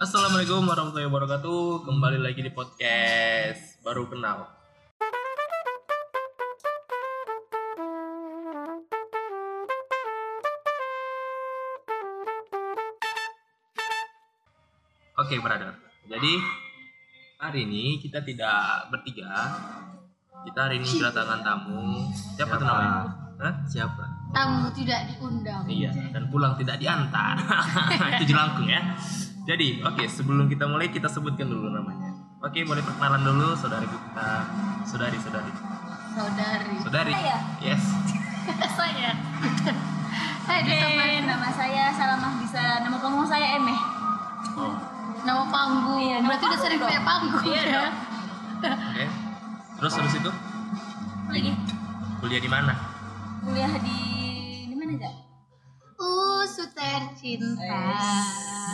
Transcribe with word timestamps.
Assalamualaikum 0.00 0.64
warahmatullahi 0.64 1.12
wabarakatuh. 1.12 1.84
Kembali 1.84 2.24
lagi 2.24 2.40
di 2.40 2.48
podcast 2.48 3.84
baru 3.84 4.08
kenal. 4.08 4.48
Oke, 15.20 15.36
brother. 15.36 15.76
Jadi 16.08 16.32
hari 17.36 17.68
ini 17.68 18.00
kita 18.00 18.24
tidak 18.24 18.88
bertiga. 18.88 19.28
Kita 20.48 20.64
hari 20.64 20.80
ini 20.80 20.88
kedatangan 20.96 21.44
tamu. 21.44 22.08
Siapa, 22.40 22.56
tuh 22.56 22.64
namanya? 22.64 23.04
Hah? 23.36 23.54
Siapa? 23.68 24.04
tamu 24.32 24.70
tidak 24.72 25.12
diundang. 25.12 25.66
Iya, 25.68 25.92
dan 26.14 26.30
pulang 26.32 26.56
tidak 26.56 26.80
diantar. 26.80 27.36
Itu 28.16 28.32
jelangkung 28.32 28.70
ya. 28.70 28.80
Jadi, 29.40 29.80
oke, 29.80 30.04
sebelum 30.04 30.46
kita 30.46 30.68
mulai 30.68 30.88
kita 30.88 31.08
sebutkan 31.08 31.48
dulu 31.48 31.68
namanya. 31.68 32.12
Oke, 32.40 32.64
boleh 32.64 32.80
perkenalan 32.80 33.20
dulu 33.20 33.52
saudari 33.52 33.84
kita. 33.84 34.30
Saudari, 34.84 35.16
saudari. 35.18 35.52
Saudari. 36.10 36.76
Saudari. 36.80 37.12
Saya? 37.12 37.36
Yes. 37.60 37.82
saya. 38.78 39.10
Oke, 40.50 40.74
teman 40.74 41.22
nama 41.24 41.48
saya 41.54 41.84
Salamah 41.94 42.32
bisa 42.42 42.82
nama 42.82 42.96
panggung 42.98 43.22
saya 43.24 43.54
Emeh. 43.54 43.78
Oh, 44.56 44.74
nama 45.22 45.46
panggung. 45.46 46.00
Iya, 46.00 46.16
nama 46.18 46.28
Berarti 46.34 46.44
udah 46.48 46.60
sering 46.60 46.80
punya 46.80 47.00
panggung 47.00 47.44
Iya 47.46 47.60
ya. 47.60 47.70
dong. 47.70 47.94
oke. 48.66 49.04
Terus 49.80 49.92
habis 49.96 50.14
itu 50.16 50.30
Lagi 51.30 51.52
kuliah 52.18 52.40
di 52.42 52.50
mana? 52.50 52.74
kuliah 53.40 53.72
di 53.78 53.98
di 54.68 54.74
mana? 54.76 55.08
Uh, 55.96 56.42
suter 56.44 57.00
cinta. 57.14 57.80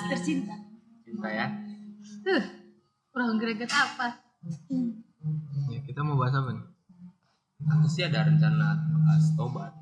Tercinta. 0.08 0.54
Cinta 1.02 1.28
ya. 1.28 1.46
Uh, 2.24 2.42
kurang 3.10 3.36
greget 3.36 3.68
apa? 3.68 4.22
Ya, 5.66 5.78
kita 5.82 6.00
mau 6.00 6.14
bahas 6.14 6.34
apa 6.34 6.50
nih? 6.52 6.64
Aku 7.66 7.86
sih 7.86 8.02
ada 8.02 8.22
rencana 8.22 8.76
bahas 9.00 9.26
tobat. 9.34 9.72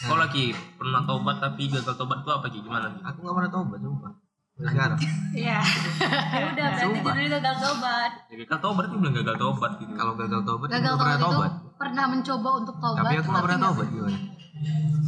Kau 0.00 0.16
lagi 0.16 0.50
pernah 0.74 1.04
tobat 1.04 1.36
tapi 1.38 1.68
gagal 1.68 1.94
tobat 1.94 2.22
tuh 2.22 2.32
apa 2.32 2.46
Ki? 2.48 2.58
Gimana? 2.58 2.88
Aku 3.04 3.20
nggak 3.20 3.36
pernah 3.36 3.52
tobat, 3.52 3.78
sumpah. 3.78 4.12
Sampai 4.50 4.68
Sekarang. 4.68 4.98
Iya. 5.30 5.58
Ya 5.62 6.44
udah 6.50 6.66
berarti 6.66 6.82
Sumpah. 6.82 7.02
judulnya 7.06 7.30
gagal 7.32 7.56
tobat. 7.60 8.10
Ya, 8.26 8.34
gagal 8.40 8.58
tobat 8.58 8.84
itu 8.84 8.96
bilang 8.98 9.14
gagal 9.14 9.36
tobat 9.38 9.70
gitu. 9.76 9.92
Kalau 9.94 10.12
gagal 10.16 10.40
tobat, 10.42 10.68
Gagal 10.68 10.90
aku 10.90 10.98
pernah 10.98 11.16
tobat 11.16 11.20
itu 11.20 11.30
tobat. 11.30 11.78
pernah 11.78 12.04
mencoba 12.08 12.50
untuk 12.58 12.76
tobat. 12.76 12.98
Tapi 13.00 13.14
aku 13.14 13.28
nggak 13.30 13.44
pernah 13.44 13.60
tobat 13.62 13.86
gimana? 13.88 14.18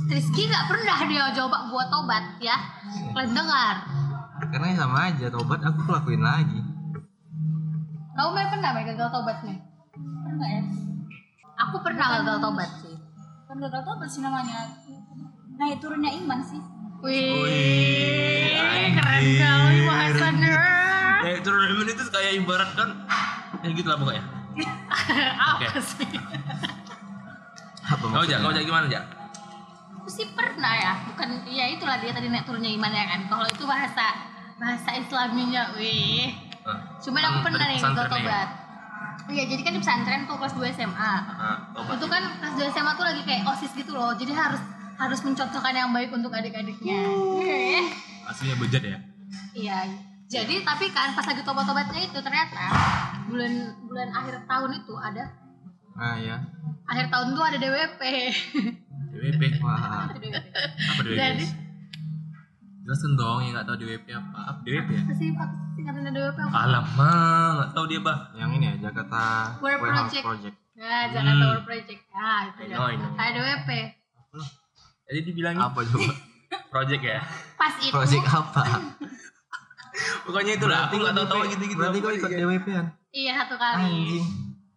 Rizky 0.05 0.43
nggak 0.45 0.65
pernah 0.69 0.98
dia 1.03 1.25
coba 1.33 1.56
buat 1.69 1.89
tobat 1.89 2.25
ya. 2.39 2.56
Kalian 3.11 3.33
dengar? 3.33 3.77
Karena 4.53 4.67
ya 4.69 4.77
sama 4.84 4.98
aja 5.08 5.27
tobat 5.33 5.64
aku 5.64 5.81
lakuin 5.89 6.20
lagi. 6.20 6.61
Kamu 8.12 8.31
Mel 8.36 8.48
pernah 8.53 8.70
Mel 8.77 8.84
gagal 8.84 9.09
tobat 9.09 9.39
nih? 9.48 9.59
Pernah 9.97 10.48
ya? 10.53 10.62
Aku 11.64 11.77
pernah 11.81 12.20
gagal 12.20 12.36
tobat 12.36 12.70
sih. 12.84 12.97
Kan 13.48 13.56
gagal 13.56 13.81
tobat 13.81 14.09
sih 14.12 14.20
namanya. 14.20 14.77
Naik 15.56 15.81
turunnya 15.81 16.12
iman 16.20 16.44
sih. 16.44 16.61
Wih, 17.00 18.55
anjir. 18.61 18.94
keren 18.94 19.27
kali 19.41 19.78
bahasannya. 19.89 20.55
Ya, 21.22 21.33
itu 21.41 21.50
itu 21.89 22.03
kayak 22.12 22.33
ibarat 22.39 22.70
kan 22.77 22.89
ya 23.64 23.69
gitu 23.72 23.89
lah 23.89 23.98
pokoknya. 23.98 24.22
Apa 25.48 25.64
Oke. 25.64 25.81
sih? 25.81 26.06
Apa 27.89 28.05
Kau 28.05 28.25
jak, 28.28 28.39
kau 28.44 28.53
jak 28.53 28.64
gimana 28.69 28.87
jak? 28.87 29.03
Aku 29.98 30.11
sih 30.12 30.28
pernah 30.37 30.77
ya, 30.77 30.92
bukan 31.09 31.42
ya 31.48 31.72
itulah 31.72 31.97
dia 31.98 32.12
tadi 32.12 32.28
naik 32.28 32.44
turunnya 32.44 32.70
iman 32.70 32.92
ya 32.92 33.05
kan. 33.16 33.20
Kalau 33.33 33.47
itu 33.48 33.64
bahasa 33.66 34.31
bahasa 34.63 34.95
Islaminya, 34.95 35.75
wih. 35.75 36.31
Nah, 36.63 36.95
Cuman 37.03 37.23
aku 37.27 37.39
kan 37.43 37.51
pernah 37.51 37.67
nih 37.67 37.79
pesantren 37.83 38.07
ya? 38.07 38.13
tobat. 38.15 38.49
Iya, 39.27 39.45
jadi 39.51 39.61
kan 39.67 39.73
di 39.75 39.81
pesantren 39.83 40.21
tuh 40.25 40.37
kelas 40.39 40.55
2 40.55 40.71
SMA. 40.71 41.15
Nah. 41.27 41.59
Itu 41.91 42.07
kan 42.07 42.23
kelas 42.39 42.55
2 42.55 42.71
SMA 42.71 42.93
tuh 42.95 43.05
lagi 43.05 43.22
kayak 43.27 43.43
OSIS 43.43 43.75
gitu 43.75 43.91
loh. 43.91 44.15
Jadi 44.15 44.31
harus 44.31 44.62
harus 44.95 45.19
mencontohkan 45.21 45.75
yang 45.75 45.91
baik 45.91 46.15
untuk 46.15 46.31
adik-adiknya. 46.31 46.95
Iya. 47.43 47.83
Aslinya 48.22 48.55
bejat 48.55 48.83
ya. 48.87 48.99
Iya. 49.53 49.78
Jadi 50.31 50.62
tapi 50.62 50.95
kan 50.95 51.11
pas 51.12 51.27
lagi 51.27 51.43
tobat-tobatnya 51.43 52.01
itu 52.01 52.19
ternyata 52.22 52.65
bulan 53.27 53.53
bulan 53.84 54.09
akhir 54.15 54.47
tahun 54.47 54.71
itu 54.78 54.95
ada 54.97 55.25
Ah 55.93 56.17
ya. 56.17 56.41
akhir 56.89 57.12
tahun 57.12 57.34
tuh 57.34 57.45
ada 57.45 57.56
DWP. 57.59 58.01
DWP. 59.12 59.43
Wah. 59.61 60.09
Apa 60.09 60.17
DWP? 61.03 61.12
Jadi 61.12 61.45
Jelasin 62.92 63.16
dong 63.16 63.41
yang 63.41 63.56
nggak 63.56 63.64
tahu 63.64 63.76
DWP 63.80 64.04
apa. 64.12 64.38
Apa 64.53 64.60
DWP 64.69 64.88
ya? 64.92 65.00
apa 65.00 65.12
sih 65.16 65.28
apa 65.32 65.44
sih 65.48 65.72
singkatan 65.80 66.12
DWP 66.12 66.38
apa? 66.44 66.53
Alamak, 66.60 67.48
nggak 67.56 67.70
tahu 67.72 67.84
dia 67.88 68.00
bah. 68.04 68.19
Yang 68.36 68.50
ini 68.53 68.64
ya 68.69 68.75
Jakarta 68.84 69.20
World 69.64 69.80
Project. 69.80 70.20
Project. 70.20 70.56
Nah, 70.76 71.03
Jakarta 71.08 71.32
Hmm. 71.32 71.48
World 71.48 71.64
Project. 71.64 72.00
Nah, 72.12 72.41
itu. 72.53 73.06
Ada 73.16 73.30
DWP. 73.32 73.69
Jadi 75.08 75.19
dibilangin 75.25 75.60
Apa 75.64 75.80
coba? 75.88 76.12
project 76.76 77.00
ya. 77.00 77.19
Pas 77.56 77.75
itu 77.80 77.94
Project 77.97 78.25
apa? 78.28 78.62
Pokoknya 80.28 80.53
itulah. 80.60 80.78
Aku 80.84 81.00
nggak 81.00 81.14
tahu 81.16 81.26
tahu 81.32 81.41
gitu-gitu. 81.48 81.80
Berarti 81.80 81.97
kau 81.97 82.12
ikut 82.12 82.28
DWP 82.28 82.66
kan? 82.76 82.86
iya 83.09 83.32
satu 83.41 83.56
kali 83.56 83.88
Anjing. 83.88 84.24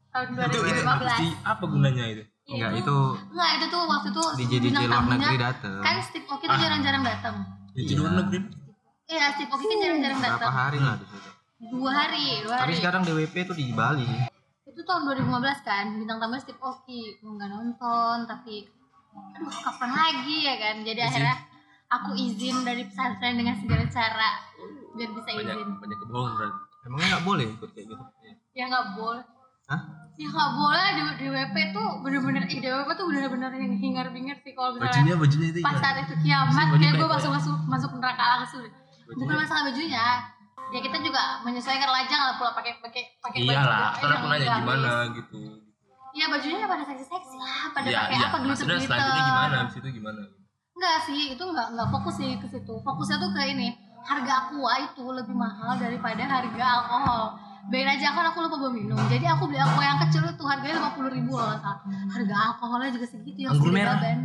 tahun 0.08 0.26
Itu 0.40 0.60
itu 0.64 0.88
apa 0.88 1.04
sih? 1.20 1.32
2015. 1.36 1.52
Apa 1.52 1.64
gunanya 1.68 2.04
itu? 2.08 2.24
Enggak, 2.48 2.72
itu 2.80 2.96
Enggak, 3.28 3.50
itu 3.60 3.66
tuh 3.68 3.82
waktu 3.92 4.08
itu 4.08 4.24
di 4.40 4.72
bintang 4.72 4.88
luar 4.88 5.04
negeri 5.20 5.36
dateng. 5.36 5.84
kan 5.84 6.00
Steve 6.00 6.28
Oki 6.32 6.48
tuh 6.48 6.56
jarang-jarang 6.56 7.04
datang. 7.04 7.36
Ya, 7.76 7.82
Jadi 7.82 7.94
luar 7.94 8.12
negeri. 8.18 8.40
Iya, 9.06 9.26
Steve 9.36 9.52
Oki 9.52 9.66
kan 9.66 9.78
jarang-jarang 9.78 10.18
Berapa 10.18 10.38
datang. 10.40 10.54
hari 10.56 10.80
lah 10.80 10.96
di 10.96 11.06
situ. 11.06 11.30
Dua 11.68 11.92
hari, 11.94 12.26
dua 12.42 12.56
Tapi 12.56 12.64
hari. 12.66 12.76
sekarang 12.76 13.02
DWP 13.04 13.36
tuh 13.44 13.56
di 13.56 13.66
Bali. 13.72 14.08
itu 14.66 14.84
tahun 14.84 15.08
2015 15.08 15.32
kan 15.62 15.86
bintang 15.94 16.20
tamunya 16.20 16.42
Steve 16.42 16.60
Oki 16.60 17.02
mau 17.22 17.32
nggak 17.34 17.48
nonton 17.48 18.18
tapi 18.26 18.68
aduh 19.32 19.48
kapan 19.62 19.88
lagi 19.90 20.38
ya 20.44 20.56
kan 20.58 20.76
jadi 20.82 21.00
Izin. 21.00 21.08
akhirnya 21.10 21.36
aku 21.88 22.12
izin 22.14 22.58
dari 22.62 22.84
pesantren 22.84 23.36
dengan 23.36 23.56
segala 23.56 23.88
cara 23.88 24.32
biar 24.92 25.10
bisa 25.10 25.30
Banyak 25.32 25.56
izin 25.56 25.70
banyak 25.80 25.98
kebohongan. 25.98 26.52
Emangnya 26.84 27.08
nggak 27.10 27.24
boleh 27.24 27.46
ikut 27.50 27.70
kayak 27.72 27.88
gitu? 27.88 28.04
ya 28.52 28.64
nggak 28.68 28.86
boleh 28.94 29.24
Hah? 29.66 29.82
ya 30.16 30.32
nggak 30.32 30.52
boleh 30.54 30.88
di 30.90 31.02
DWP 31.20 31.56
tuh 31.76 31.88
bener-bener 32.00 32.48
ih 32.48 32.64
DWP 32.64 32.88
tuh 32.94 33.06
bener-bener 33.12 33.52
yang 33.52 33.76
hingar 33.76 34.08
bingar 34.10 34.40
sih 34.40 34.56
kalau 34.56 34.72
Bajunya 34.74 35.12
misalnya 35.12 35.16
bajunya 35.20 35.48
itu 35.52 35.60
pas 35.60 35.76
ya. 35.76 35.80
saat 35.84 35.96
itu 36.00 36.14
kiamat 36.24 36.68
kayak 36.72 36.94
gue 36.96 37.08
masuk 37.10 37.32
masuk 37.36 37.56
masuk 37.68 37.90
neraka 38.00 38.24
langsung 38.40 38.64
bukan 38.64 38.72
Bajunya- 39.12 39.36
masalah 39.38 39.64
bajunya 39.68 40.06
ya 40.66 40.80
kita 40.80 40.98
juga 40.98 41.22
menyesuaikan 41.44 41.90
lajang 41.92 42.22
lah 42.22 42.34
pula 42.36 42.52
pakai 42.54 42.80
pakai 42.80 43.02
pakai 43.20 43.40
baju 43.40 43.54
Iyalah, 43.54 43.92
yang 43.92 44.02
kan 44.02 44.10
aku 44.14 44.26
nanya 44.26 44.48
gimana 44.56 44.92
gitu. 45.14 45.42
Iya 46.10 46.26
bajunya 46.26 46.66
pada 46.66 46.84
seksi-seksi 46.86 47.36
lah, 47.36 47.64
pada 47.70 47.86
Iya, 47.86 48.00
pakai 48.02 48.16
iya. 48.16 48.24
apa 48.24 48.38
glitter 48.40 48.50
Maksudnya 48.50 48.78
glitter. 48.78 48.88
selanjutnya 48.90 49.24
gimana? 49.28 49.56
Habis 49.60 49.76
itu 49.76 49.90
gimana? 49.94 50.22
Enggak 50.72 50.98
sih, 51.04 51.22
itu 51.30 51.44
enggak 51.44 51.68
enggak 51.70 51.88
fokus 51.92 52.16
sih 52.16 52.30
ke 52.36 52.48
situ. 52.48 52.74
Fokusnya 52.82 53.18
tuh 53.20 53.30
ke 53.30 53.42
ini, 53.46 53.68
harga 54.02 54.34
aqua 54.42 54.74
itu 54.82 55.04
lebih 55.06 55.36
mahal 55.36 55.76
daripada 55.76 56.24
harga 56.26 56.66
alkohol. 56.72 57.24
Bayar 57.66 57.98
aja 57.98 58.14
kan 58.14 58.26
aku 58.30 58.38
lupa 58.40 58.58
bawa 58.58 58.72
minum. 58.72 58.98
Jadi 59.10 59.26
aku 59.26 59.50
beli 59.50 59.58
aqua 59.58 59.82
yang 59.82 59.98
kecil 59.98 60.22
itu 60.22 60.44
harganya 60.46 60.76
lima 60.78 60.92
puluh 60.94 61.10
ribu 61.10 61.34
loh 61.34 61.58
salah. 61.58 61.82
Harga 61.86 62.36
alkoholnya 62.54 62.90
juga 62.94 63.06
segitu 63.10 63.40
yang 63.42 63.58
Anggur 63.58 63.74
merah? 63.74 63.98
baban. 63.98 64.20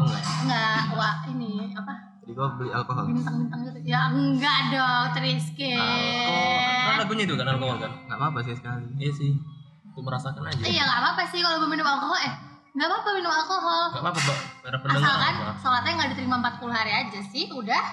Oh 0.00 0.04
enggak. 0.08 0.16
ya? 0.16 0.32
Enggak, 0.40 0.82
wah 0.96 1.14
ini 1.28 1.52
apa? 1.76 1.92
Jadi 2.24 2.32
kau 2.32 2.48
beli 2.56 2.70
alkohol. 2.72 3.04
Bintang-bintang 3.04 3.60
gitu. 3.68 3.78
Ya 3.84 4.00
enggak 4.08 4.58
dong, 4.72 5.06
Triske. 5.12 5.72
Alkohol. 5.76 6.80
Kan 6.80 6.94
lagunya 6.98 7.24
itu 7.28 7.34
kan 7.36 7.46
alkohol 7.48 7.76
kan? 7.76 7.92
Nggak 8.08 8.16
apa-apa 8.16 8.38
sih 8.42 8.54
sekali. 8.56 8.86
Iya 8.96 9.12
sih. 9.12 9.30
Aku 9.90 10.00
merasakan 10.00 10.42
aja. 10.46 10.62
Iya 10.64 10.82
nggak 10.82 11.00
apa-apa 11.04 11.22
sih 11.28 11.40
kalau 11.44 11.68
minum 11.68 11.84
alkohol 11.84 12.16
eh 12.16 12.32
nggak 12.70 12.86
apa-apa 12.86 13.08
minum 13.12 13.28
alkohol. 13.28 13.82
Gak 13.92 14.02
apa-apa, 14.02 14.34
asalkan 14.88 15.34
sholatnya 15.58 15.92
nggak 15.98 16.10
diterima 16.14 16.36
40 16.38 16.70
hari 16.70 16.92
aja 16.96 17.20
sih 17.28 17.50
udah 17.50 17.84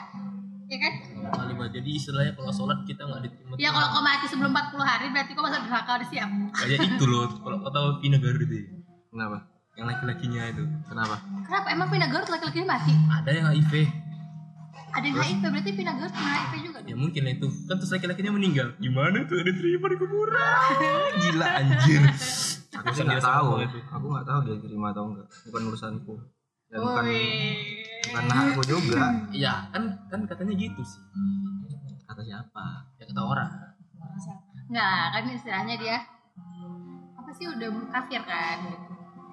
ya 0.68 0.78
kan 0.78 0.94
Kali 1.28 1.52
Mbak. 1.56 1.70
Jadi 1.74 1.90
istilahnya 1.96 2.32
kalau 2.36 2.52
sholat 2.52 2.80
kita 2.84 3.02
nggak 3.04 3.22
diterima. 3.24 3.54
ya 3.56 3.70
kalau 3.72 3.88
kau 3.90 4.04
mati 4.04 4.26
sebelum 4.28 4.52
40 4.52 4.84
hari 4.84 5.06
berarti 5.10 5.32
kau 5.32 5.44
masuk 5.44 5.62
neraka 5.64 5.92
udah 5.96 6.08
siap 6.08 6.30
Kayak 6.54 6.80
itu 6.86 7.04
loh. 7.04 7.28
Kalau 7.40 7.58
kau 7.60 7.72
tahu 7.72 7.88
Vina 8.00 8.18
Garut 8.20 8.42
itu. 8.44 8.56
ya, 8.56 8.66
Kenapa? 9.08 9.38
Yang 9.78 9.86
laki-lakinya 9.94 10.42
itu. 10.50 10.64
Kenapa? 10.90 11.16
kenapa 11.48 11.68
emang 11.72 11.88
Vina 11.88 12.08
Garut 12.10 12.28
laki-lakinya 12.28 12.68
mati 12.76 12.92
Ada 12.94 13.30
yang 13.32 13.48
HIV. 13.50 13.74
ada 14.88 15.06
yang 15.06 15.18
HIV 15.20 15.44
berarti 15.46 15.72
Vina 15.72 15.94
Garut 15.94 16.14
kena 16.14 16.30
HIV 16.34 16.54
juga 16.64 16.78
Ya 16.84 16.94
dong 16.94 17.00
mungkin 17.04 17.22
lah 17.24 17.34
itu. 17.36 17.48
Kan 17.68 17.76
terus 17.80 17.92
laki-lakinya 17.92 18.32
meninggal. 18.36 18.68
Gimana 18.78 19.18
tuh 19.24 19.40
diterima 19.40 19.88
di 19.88 19.98
kuburan? 19.98 20.72
Gila 21.24 21.48
anjir. 21.60 22.02
Aku 22.78 22.94
sih 22.94 23.04
nggak 23.04 23.24
tahu. 23.24 23.50
Aku 23.66 24.06
nggak 24.12 24.26
tahu 24.28 24.40
dia 24.46 24.56
terima 24.60 24.92
atau 24.92 25.04
enggak. 25.12 25.28
Bukan 25.50 25.62
urusanku. 25.68 26.14
Dan 26.68 26.80
bukan 26.84 27.04
Wih. 27.08 27.97
Bukan 28.08 28.26
hakku 28.28 28.62
juga. 28.64 29.04
Iya, 29.30 29.54
kan 29.70 29.84
kan 30.08 30.20
katanya 30.24 30.54
gitu 30.54 30.82
sih. 30.82 31.02
Kata 32.04 32.22
siapa? 32.22 32.66
Ya 32.98 33.06
kata 33.06 33.22
orang. 33.22 33.50
nggak 34.68 35.04
kan 35.16 35.24
istilahnya 35.32 35.76
dia 35.80 35.98
apa 37.16 37.32
sih 37.32 37.48
udah 37.48 37.72
kafir 37.88 38.20
kan 38.20 38.60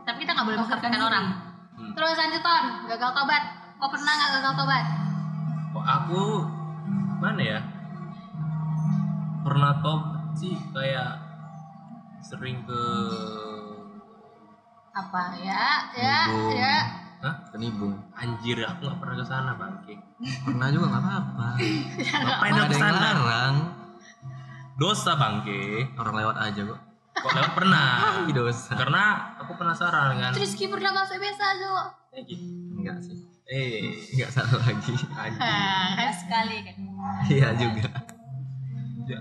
tapi 0.06 0.22
kita 0.22 0.30
nggak 0.30 0.46
boleh 0.46 0.58
mengkafirkan 0.62 0.94
diri. 0.94 1.02
orang 1.02 1.26
Hmm. 1.74 1.90
terus 1.90 2.14
lanjut 2.14 2.38
ton 2.38 2.64
gagal 2.86 3.10
tobat 3.10 3.42
kau 3.74 3.90
pernah 3.90 4.14
nggak 4.14 4.30
gagal 4.38 4.54
tobat 4.54 4.84
Kok 5.74 5.82
aku 5.82 6.22
mana 7.18 7.42
ya? 7.42 7.60
pernah 9.42 9.82
tobat 9.82 10.22
sih 10.32 10.54
kayak 10.70 11.18
sering 12.22 12.62
ke 12.62 12.82
apa 14.94 15.22
ya 15.36 15.64
ya 15.98 16.18
Ibu. 16.30 16.38
ya 16.54 16.76
Hah? 17.24 17.34
Penibung. 17.48 17.96
Anjir, 18.12 18.60
aku 18.62 18.84
nggak 18.84 18.98
pernah 19.00 19.16
ke 19.16 19.24
sana, 19.24 19.50
Bangke. 19.56 19.96
Pernah 20.44 20.68
juga 20.68 20.86
nggak 20.86 21.02
apa-apa. 21.02 21.46
Ngapain 22.20 22.52
aku 22.52 22.60
ada 22.60 22.68
ke 22.68 22.76
sana? 22.76 22.98
larang. 23.00 23.54
Dosa, 24.76 25.16
Bangke. 25.16 25.88
Orang 25.96 26.14
lewat 26.14 26.36
aja 26.36 26.60
kok. 26.62 26.80
Kok 27.14 27.32
lewat 27.32 27.52
pernah? 27.54 27.88
Ih, 28.28 28.34
dosa. 28.34 28.76
Karena 28.76 29.04
aku 29.40 29.56
penasaran 29.56 30.20
kan. 30.20 30.30
terus 30.30 30.52
Rizky 30.52 30.68
pernah 30.68 30.92
masuk 30.92 31.16
biasa 31.16 31.42
aja 31.48 31.66
kok 31.66 31.88
Kayak 32.10 32.24
gitu. 32.28 32.44
Enggak 32.74 32.96
sih. 33.00 33.16
Eh, 33.44 33.92
Enggak 34.12 34.30
salah 34.30 34.56
lagi. 34.58 34.92
anjir. 35.14 35.40
sekali 36.12 36.56
kan 36.60 36.74
Iya 37.24 37.48
juga. 37.54 37.88
Ya, 39.04 39.18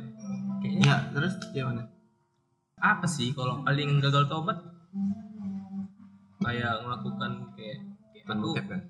Kayaknya 0.60 0.84
Ya, 0.84 0.96
terus 1.12 1.34
gimana? 1.52 1.84
apa 2.78 3.08
sih 3.08 3.32
kalau 3.32 3.64
paling 3.64 4.00
gagal 4.00 4.28
tobat? 4.28 4.60
Kayak 6.40 6.84
melakukan 6.84 7.32
kayak, 7.56 7.80
Kan 8.24 8.40
aku 8.40 8.56
bokep 8.56 8.66
kan? 8.72 8.82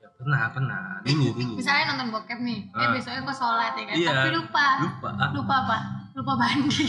ya 0.00 0.08
pernah 0.16 0.40
pernah. 0.54 0.82
Dulu 1.04 1.26
dulu. 1.34 1.52
Misalnya 1.58 1.84
nonton 1.92 2.08
bokep 2.14 2.38
nih 2.40 2.60
eh 2.70 2.78
Ah. 2.80 2.90
besoknya 2.94 3.20
kok 3.22 3.36
sholat 3.36 3.72
ya 3.74 3.84
kan? 3.84 3.94
Iya. 3.98 4.10
tapi 4.10 4.30
lupa. 4.32 4.66
Lupa. 4.82 5.08
Ah, 5.18 5.30
lupa 5.34 5.54
apa 5.66 5.78
lupa 6.10 6.32
mandi 6.36 6.84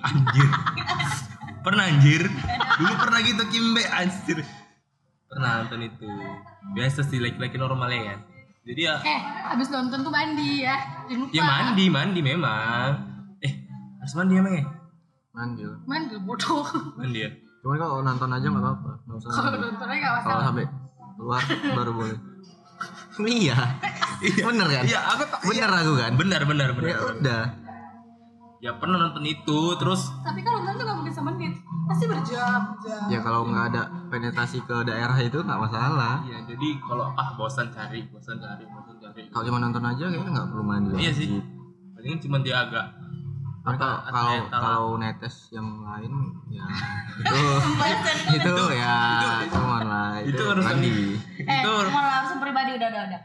anjir. 0.00 0.48
Pernah 1.62 1.84
anjir? 1.86 2.22
Dulu 2.80 2.92
pernah 2.98 3.20
gitu 3.22 3.42
kimbe 3.46 3.82
anjir. 3.86 4.38
Pernah 5.28 5.50
nonton 5.62 5.80
itu. 5.86 6.08
Biasa 6.74 7.06
sih 7.06 7.22
laki-laki 7.22 7.56
normalnya 7.56 8.16
kan. 8.16 8.20
Jadi 8.62 8.80
ya 8.80 8.94
eh 9.02 9.20
abis 9.50 9.68
nonton 9.70 10.02
tuh 10.02 10.12
mandi 10.12 10.62
ya. 10.62 10.76
Jangan 11.06 11.20
lupa. 11.26 11.32
Ya 11.34 11.42
mandi 11.42 11.84
mandi 11.86 12.20
memang. 12.20 12.90
Eh 13.38 13.52
harus 13.98 14.14
mandi 14.14 14.34
emang 14.38 14.54
ya? 14.54 14.64
Mandi 15.32 15.62
lah. 15.64 15.78
mandi 15.88 16.14
bodoh. 16.20 16.66
Mandi 16.98 17.18
ya? 17.22 17.30
Cuman 17.62 17.76
kalau 17.78 18.02
nonton 18.02 18.28
aja 18.30 18.46
nggak 18.46 18.62
apa-apa. 18.62 18.92
Nggak 19.06 19.16
usah. 19.22 19.30
kalau 19.30 19.50
mandi. 19.50 19.64
nontonnya 19.66 19.96
gak 19.96 20.02
Kalau 20.02 20.18
masalah 20.18 20.44
sampai 20.50 20.66
keluar 21.14 21.42
baru 21.70 21.92
boleh. 21.92 22.18
iya. 23.38 23.58
Bener 24.46 24.66
kan? 24.68 24.82
iya 24.84 25.00
aku 25.08 25.22
tak 25.26 25.40
Bener 25.42 25.66
aku 25.68 25.92
kan? 25.94 26.12
benar 26.14 26.40
benar 26.42 26.68
Ya 26.68 26.74
benar 26.74 26.96
udah. 27.12 27.42
ya 28.58 28.70
pernah 28.72 28.94
nonton 28.96 29.24
itu 29.24 29.58
terus 29.74 30.06
tapi 30.22 30.38
kalau 30.40 30.62
nonton 30.62 30.78
tuh 30.78 30.84
gak 30.84 30.94
mungkin 30.96 31.10
semenit 31.10 31.54
pasti 31.84 32.04
berjam-jam 32.06 33.00
Ya 33.10 33.18
kalau 33.18 33.42
nggak 33.44 33.64
ada 33.68 33.82
penetrasi 34.06 34.62
ke 34.62 34.86
daerah 34.86 35.18
itu 35.18 35.34
nggak 35.36 35.58
masalah. 35.60 36.22
ya 36.22 36.38
jadi 36.46 36.68
kalau 36.80 37.10
ah 37.12 37.34
bosan 37.34 37.66
cari 37.68 38.06
bosan 38.06 38.38
cari 38.38 38.62
bosan 38.64 38.94
cari 38.96 39.26
Kalau 39.26 39.44
cuma 39.44 39.58
nonton 39.58 39.82
aja 39.82 40.06
kayaknya 40.06 40.30
nggak 40.32 40.48
perlu 40.48 40.62
mandi. 40.62 40.94
iya 40.96 41.10
sih 41.10 41.42
palingan 41.92 42.18
cuma 42.20 42.38
dia 42.38 42.62
agak 42.62 42.86
Tapi 43.62 43.76
kalau 43.78 43.98
kalau 44.50 44.84
netes 44.96 45.48
yang 45.48 45.64
lain 45.80 46.10
ya 46.50 46.66
itu 47.14 47.36
itu 48.36 48.54
ya 48.74 48.96
cuma 49.46 49.78
lah 49.82 50.18
itu, 50.18 50.34
itu 50.34 50.42
urusan 50.42 50.66
mandi. 50.68 50.90
eh 51.40 51.60
Itu- 51.62 51.86
mau 51.88 52.02
langsung 52.02 52.38
pribadi 52.38 52.74
udah 52.74 52.88
udah 52.88 53.02
udah. 53.06 53.20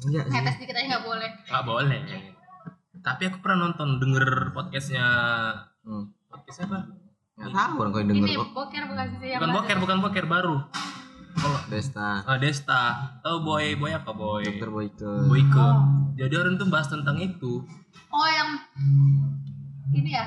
Enggak 0.00 0.24
sih. 0.24 0.32
ngetes 0.32 0.56
dikit 0.58 0.74
aja 0.74 0.86
gak 0.90 1.04
boleh. 1.04 1.30
Nggak 1.44 1.64
boleh. 1.64 2.00
Tapi 2.98 3.22
aku 3.26 3.38
pernah 3.38 3.58
nonton 3.62 3.88
denger 3.98 4.26
podcastnya 4.50 5.06
Hmm. 5.82 6.08
podcast 6.26 6.64
apa? 6.64 6.78
Nggak 7.36 7.50
tahu 7.52 7.74
orang 7.76 7.90
kau 7.90 8.00
yang 8.00 8.08
denger 8.10 8.24
ini 8.24 8.36
boker 8.48 8.82
bukan 8.86 9.06
sih 9.12 9.28
yang 9.28 9.38
bukan 9.38 9.52
boker 9.52 9.76
bukan 9.76 9.96
boker 10.00 10.24
baru. 10.24 10.56
Kalau 11.34 11.58
Desta, 11.66 12.22
ah, 12.22 12.38
Desta. 12.38 12.82
Tahu 13.20 13.42
boy 13.42 13.74
boy 13.74 13.90
apa 13.90 14.08
boy? 14.08 14.40
Dokter 14.40 14.70
Boyke. 14.70 15.12
Boyke. 15.26 15.68
Jadi 16.14 16.32
orang 16.32 16.54
tuh 16.54 16.70
bahas 16.70 16.86
tentang 16.86 17.18
itu. 17.18 17.60
Oh 18.08 18.28
yang 18.28 18.54
ini 19.90 20.06
ya 20.08 20.22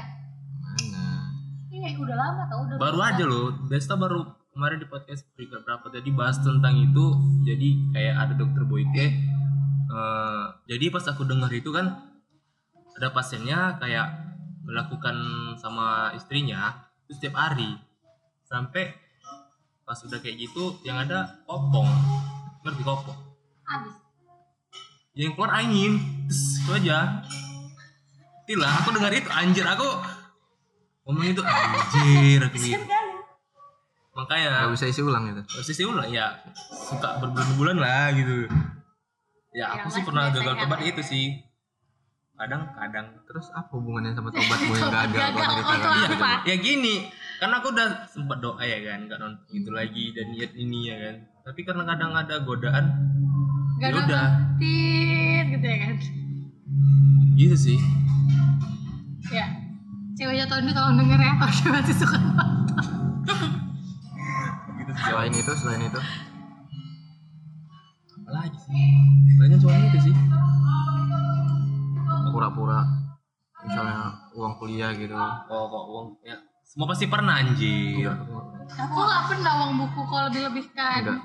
Mana? 0.60 1.32
ini 1.70 1.96
udah 1.96 2.16
lama 2.28 2.44
tau 2.52 2.60
udah 2.68 2.76
baru 2.76 3.00
aja 3.00 3.24
loh 3.24 3.48
Desta 3.72 3.96
baru 3.96 4.20
kemarin 4.52 4.82
di 4.84 4.88
podcast 4.90 5.24
berikut 5.38 5.62
berapa 5.62 5.86
jadi 5.94 6.10
bahas 6.18 6.42
tentang 6.42 6.82
itu. 6.82 7.06
Jadi 7.46 7.94
kayak 7.94 8.16
ada 8.26 8.34
dokter 8.34 8.66
Boyke 8.66 9.08
eh, 9.88 10.46
jadi 10.68 10.86
pas 10.90 11.06
aku 11.08 11.24
dengar 11.24 11.54
itu 11.54 11.70
kan 11.72 11.94
ada 12.98 13.14
pasiennya 13.14 13.78
kayak 13.78 14.10
melakukan 14.66 15.16
sama 15.62 16.12
istrinya 16.18 16.90
itu 17.08 17.16
setiap 17.16 17.38
hari. 17.40 17.78
Sampai 18.50 18.92
pas 19.88 19.96
udah 20.04 20.20
kayak 20.20 20.36
gitu 20.42 20.82
yang 20.84 21.00
ada 21.00 21.40
kopong. 21.48 21.88
Ngerti 22.66 22.84
kopong? 22.84 23.20
Habis. 23.64 23.96
Yang 25.16 25.32
keluar 25.38 25.52
angin. 25.56 25.94
Terus, 26.28 26.42
itu 26.66 26.72
aja. 26.76 27.24
Tila 28.50 28.70
aku 28.82 28.90
dengar 28.96 29.12
itu 29.14 29.30
anjir 29.32 29.64
aku 29.68 30.17
ngomong 31.08 31.24
itu 31.24 31.40
anjir 31.40 32.40
aku 32.44 32.58
gitu. 32.60 32.84
Nggak 32.84 33.04
makanya 34.18 34.68
bisa 34.76 34.86
isi 34.92 35.00
ulang 35.00 35.24
itu. 35.32 35.42
posisi 35.48 35.84
ulang 35.88 36.10
ya 36.12 36.36
suka 36.60 37.24
berbulan-bulan 37.24 37.78
lah 37.80 38.12
gitu. 38.12 38.52
Ya 39.56 39.72
aku 39.72 39.88
Ya, 39.88 39.94
sih 39.96 40.04
pernah 40.04 40.28
gagal 40.30 40.54
tobat 40.60 40.80
itu 40.84 41.00
sih. 41.00 41.26
Kadang 42.36 42.70
kadang. 42.76 43.08
Terus 43.24 43.48
apa 43.56 43.72
hubungannya 43.72 44.12
sama 44.12 44.36
tobatmu 44.36 44.74
yang 44.76 44.92
gagal? 44.92 45.22
Gagal, 45.32 45.48
oh, 45.48 45.94
Iya, 45.96 46.08
apa? 46.12 46.30
ya 46.44 46.56
gini 46.60 46.96
karena 47.38 47.62
aku 47.62 47.70
udah 47.72 47.90
sempat 48.10 48.38
doa 48.42 48.60
ya 48.66 48.78
kan 48.84 49.06
nggak 49.06 49.20
nonton 49.22 49.46
itu 49.54 49.70
lagi 49.72 50.12
dan 50.12 50.26
niat 50.36 50.52
ini 50.60 50.80
ya 50.92 50.96
kan. 51.08 51.16
Tapi 51.48 51.60
karena 51.64 51.84
kadang 51.88 52.12
ada 52.12 52.36
godaan 52.44 52.86
gak 53.80 53.90
Ya 53.90 53.96
udah. 53.96 54.28
tit 54.60 55.46
gitu 55.56 55.66
ya 55.66 55.78
kan? 55.88 55.96
Gitu 57.38 57.56
sih. 57.56 57.80
Ya 59.32 59.67
ceweknya 60.18 60.46
Tony 60.50 60.74
tolong 60.74 60.98
denger 60.98 61.20
ya 61.22 61.34
kalau 61.38 61.54
dia 61.54 61.70
masih 61.78 61.96
suka 61.96 62.18
nonton. 62.18 62.50
Gitu 64.82 64.92
Selain 64.98 65.34
itu, 65.34 65.52
selain 65.54 65.82
itu, 65.86 66.00
apa 68.18 68.30
lagi 68.34 68.58
sih? 68.66 68.86
Banyak 69.38 69.58
cuma 69.62 69.78
itu 69.78 70.00
sih. 70.10 70.16
Pura-pura. 72.34 72.82
Misalnya 73.62 74.18
uang 74.34 74.54
kuliah 74.58 74.92
gitu. 74.98 75.14
oh 75.14 75.66
kok 75.70 75.86
uang? 75.86 76.08
Ya 76.26 76.38
semua 76.68 76.90
pasti 76.92 77.06
pernah 77.08 77.40
anjir. 77.40 78.04
Enggak. 78.04 78.18
aku 78.68 79.00
gak 79.00 79.24
pernah 79.32 79.52
uang 79.64 79.74
buku 79.80 80.02
kalau 80.04 80.28
lebih-lebihkan 80.28 81.02
Enggak. 81.08 81.20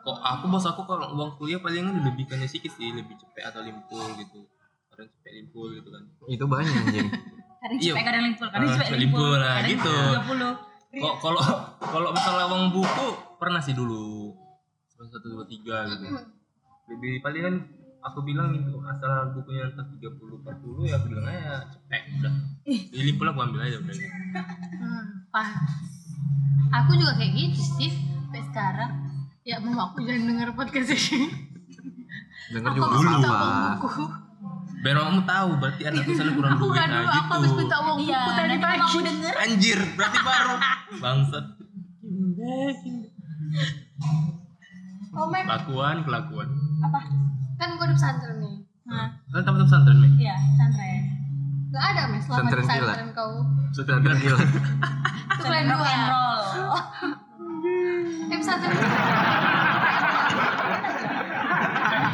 kok 0.00 0.18
aku 0.22 0.44
bos 0.48 0.64
aku 0.64 0.82
kalau 0.86 1.12
uang 1.18 1.34
kuliah 1.36 1.58
palingan 1.60 1.98
dilebihkannya 1.98 2.46
sedikit 2.46 2.78
sih 2.78 2.94
lebih 2.94 3.18
cepet 3.18 3.44
atau 3.48 3.64
limpul 3.64 4.06
gitu. 4.16 4.46
Kadang 4.92 5.08
cepet 5.08 5.32
limpul 5.40 5.72
gitu 5.74 5.88
kan. 5.90 6.02
Itu 6.30 6.44
banyak 6.46 6.70
anjing. 6.70 7.08
kadang 7.60 7.76
Iya. 7.76 7.92
cepet 7.92 8.02
kadang 8.02 8.22
limpul 8.24 8.46
kadang 8.48 8.66
Ah, 8.66 8.72
cepet 8.72 8.86
cepet 8.88 9.00
limpul 9.00 9.30
nah, 9.36 9.52
kadang 9.54 9.70
gitu. 9.70 9.94
30 10.90 11.00
kok 11.00 11.14
kalau 11.22 11.42
kalau 11.78 12.08
misalnya 12.10 12.44
uang 12.48 12.64
buku 12.72 13.06
pernah 13.36 13.60
sih 13.60 13.74
dulu. 13.74 14.34
Satu 15.00 15.26
dua 15.28 15.44
tiga 15.44 15.86
gitu. 15.86 16.06
Lebih 16.90 17.20
palingan 17.20 17.54
aku 18.00 18.20
bilang 18.20 18.52
itu 18.52 18.72
asal 18.80 19.32
bukunya 19.32 19.68
entah 19.68 19.84
30 19.86 20.40
40 20.40 20.88
ya 20.88 20.94
aku 20.96 21.06
bilang 21.08 21.26
aja 21.26 21.68
cepet 21.68 22.02
udah. 22.16 22.32
Dilimpul 22.92 23.26
aku 23.28 23.38
ambil 23.40 23.60
aja 23.62 23.76
udah. 23.78 23.94
Hmm, 23.96 25.04
pas. 25.28 25.52
Aku 26.70 26.90
juga 26.94 27.12
kayak 27.16 27.32
gitu 27.34 27.60
sih 27.76 27.90
sampai 27.92 28.42
sekarang. 28.46 28.92
Ya 29.42 29.56
mau 29.58 29.88
aku 29.88 30.04
jangan 30.04 30.26
denger 30.26 30.48
podcast 30.52 30.90
ini. 31.12 31.28
Dengar 32.50 32.72
juga 32.72 32.88
uang 32.92 33.20
buku 33.78 34.04
biar 34.80 34.96
kamu 34.96 35.22
tahu 35.28 35.50
berarti 35.60 35.82
anak 35.84 36.02
tuh 36.08 36.14
sana 36.16 36.32
kurang 36.32 36.52
aku 36.56 36.64
duit 36.66 36.76
gak 36.80 36.86
nah 36.88 37.00
dulu 37.04 37.10
aku 37.12 37.30
habis 37.36 37.50
gitu. 37.52 37.60
minta 37.60 37.76
uang 37.84 37.98
iya 38.00 38.20
buku 38.24 38.30
tadi 38.32 38.56
pagi 38.56 38.98
anjir 39.36 39.78
berarti 39.96 40.18
baru. 40.24 40.54
Bangsat. 41.04 41.44
Oh 45.10 45.26
kelakuan 45.28 45.96
kelakuan. 46.06 46.48
Apa? 46.80 47.00
Kan 47.60 47.68
gue 47.76 47.86
di 47.86 47.94
pesantren 47.94 48.36
nih. 48.40 48.54
Nah 48.88 49.08
kan 49.30 49.42
teman 49.44 49.64
pesantren 49.68 49.98
nih? 50.00 50.12
Iya 50.28 50.36
pesantren 50.56 51.02
gak 51.70 51.84
ada 51.94 52.02
Mes 52.10 52.22
selama 52.26 52.50
Pesantren 52.50 52.64
gila. 52.66 52.74
pesantren 52.74 53.08
kau. 53.14 53.32
Pesantren 53.70 54.16
gila. 54.18 54.38
rock 55.40 55.66
dua 55.70 55.88
and 55.88 56.04
roll. 56.10 56.42
Oh, 56.70 56.84
eh 58.30 58.38
pesantren 58.38 58.70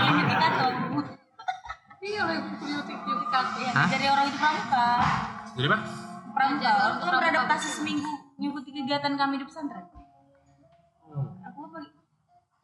ini 0.06 0.22
kita 0.30 0.48
tuh 0.56 0.72
iya 2.06 2.20
loh 2.22 2.36
yuk 2.62 2.86
yuk 2.86 3.00
yuk 3.10 3.22
ya, 3.58 3.65
Hah? 3.76 3.88
dari 3.92 4.06
orang 4.08 4.24
itu 4.32 4.38
pramuka. 4.40 4.88
Jadi 5.52 5.66
apa? 5.68 5.78
Pramuka. 6.32 6.70
Orang 6.72 6.92
aku 6.96 7.04
kan 7.04 7.16
beradaptasi 7.20 7.68
seminggu 7.68 8.12
mengikuti 8.40 8.70
kegiatan 8.72 9.12
kami 9.20 9.36
di 9.36 9.44
pesantren. 9.44 9.84
Aku 11.44 11.58
apa 11.68 11.78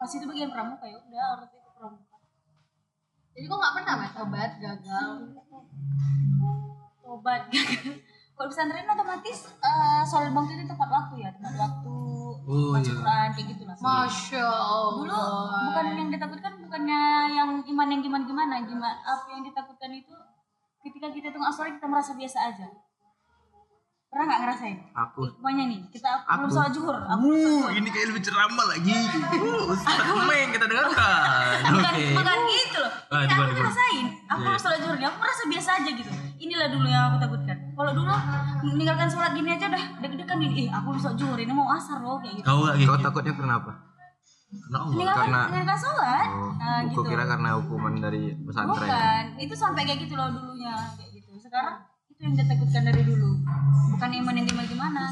pas 0.01 0.11
itu 0.11 0.25
bagian 0.25 0.49
pramuka 0.49 0.89
ya 0.89 0.97
udah 0.97 1.27
orang 1.37 1.49
itu 1.53 1.59
pramuka. 1.77 2.17
Jadi 3.33 3.45
kok 3.45 3.59
gak 3.61 3.75
pernah 3.77 3.95
Mes 4.01 4.15
obat 4.17 4.51
gagal. 4.57 5.09
Obat 7.05 7.43
kalau 8.37 8.49
di 8.49 8.53
pesantren 8.57 8.89
otomatis 8.89 9.39
eh 9.61 10.03
soal 10.09 10.33
bangku 10.33 10.57
itu 10.57 10.65
tepat 10.65 10.89
waktu 10.89 11.15
ya 11.21 11.31
tepat 11.37 11.55
waktu 11.61 11.95
Oh, 12.43 12.75
baca 12.75 12.83
iya. 12.83 12.99
Quran 12.99 13.29
kayak 13.39 13.47
gitu 13.55 13.63
lah. 13.71 13.77
Masya 13.79 14.43
allah 14.43 14.99
dulu 14.99 15.23
bukan 15.71 15.85
yang 15.95 16.11
ditakutkan 16.11 16.53
bukannya 16.59 17.03
yang 17.39 17.51
iman 17.63 17.87
yang 17.87 18.03
gimana 18.03 18.25
gimana 18.27 18.55
gimana 18.67 18.99
apa 19.07 19.31
yang 19.31 19.47
ditakutkan 19.47 19.62
itu 19.62 19.62
nggak 21.43 21.53
sholat 21.53 21.73
kita 21.75 21.87
merasa 21.87 22.13
biasa 22.13 22.39
aja 22.47 22.69
pernah 24.05 24.25
nggak 24.29 24.41
ngerasain 24.43 24.77
Aku 24.93 25.25
Banyak 25.41 25.65
nih 25.67 25.81
kita 25.89 26.11
belum 26.31 26.45
Aku. 26.45 26.53
sholat 26.53 26.71
zuhur 26.71 26.93
aku 26.95 27.25
Uh, 27.25 27.73
ini 27.73 27.89
kayak 27.89 28.07
lebih 28.09 28.23
ceramah 28.23 28.67
lagi. 28.67 28.93
Uh, 28.93 29.73
Ustaz 29.73 30.05
Meng 30.23 30.49
kita 30.51 30.67
dengarkan. 30.67 31.59
bukan 31.67 31.93
Oke. 31.93 32.07
bukan 32.13 32.39
gitu 32.47 32.79
loh 32.79 32.93
Ah, 33.09 33.21
Ini 33.23 33.33
aku 33.35 33.53
ngerasain 33.55 34.07
aku 34.27 34.37
Iya. 34.37 34.47
belum 34.47 34.61
sholat 34.61 34.79
zuhur 34.79 34.97
nih 34.97 35.07
aku 35.07 35.17
merasa 35.19 35.43
biasa 35.47 35.71
aja 35.75 35.91
gitu 35.93 36.11
inilah 36.39 36.69
dulu 36.69 36.87
yang 36.87 37.05
aku 37.07 37.17
takutkan 37.21 37.57
kalau 37.73 37.93
dulu 37.95 38.13
meninggalkan 38.69 39.09
sholat 39.09 39.33
gini 39.33 39.49
aja 39.51 39.67
dah 39.67 39.85
deg-degan 39.99 40.37
gini 40.39 40.55
ih 40.59 40.69
aku 40.69 40.85
belum 40.89 41.01
sholat 41.01 41.17
zuhur 41.17 41.39
ini 41.39 41.51
mau 41.51 41.69
asar 41.71 41.99
loh 41.99 42.17
kayak 42.19 42.35
gitu 42.37 42.45
Kau 42.45 42.61
gak 42.63 42.75
kau 42.75 42.81
gitu? 42.93 42.93
takutnya 43.03 43.33
kenapa? 43.35 43.73
Karena 44.53 44.77
Allah. 44.77 44.93
meninggalkan 44.93 45.25
karena- 45.25 45.47
meninggalkan 45.47 45.79
sholat 45.81 46.27
Oh, 46.29 46.51
nah, 46.55 46.77
aku 46.79 46.89
gitu 46.91 47.01
kira 47.07 47.25
karena 47.27 47.49
hukuman 47.57 47.95
dari 47.97 48.23
pesantren. 48.39 48.77
bukan 48.85 49.25
itu 49.41 49.55
sampai 49.55 49.83
kayak 49.83 49.99
gitu 50.03 50.13
loh 50.13 50.29
dulunya 50.31 50.77
kayak 50.93 51.02
sekarang 51.53 51.77
itu 52.09 52.21
yang 52.25 52.33
ditakutkan 52.33 52.83
dari 52.89 53.03
dulu 53.05 53.31
bukan 53.93 54.11
iman 54.25 54.35
yang 54.35 54.47
gimana 54.49 54.65
gimana 54.65 55.03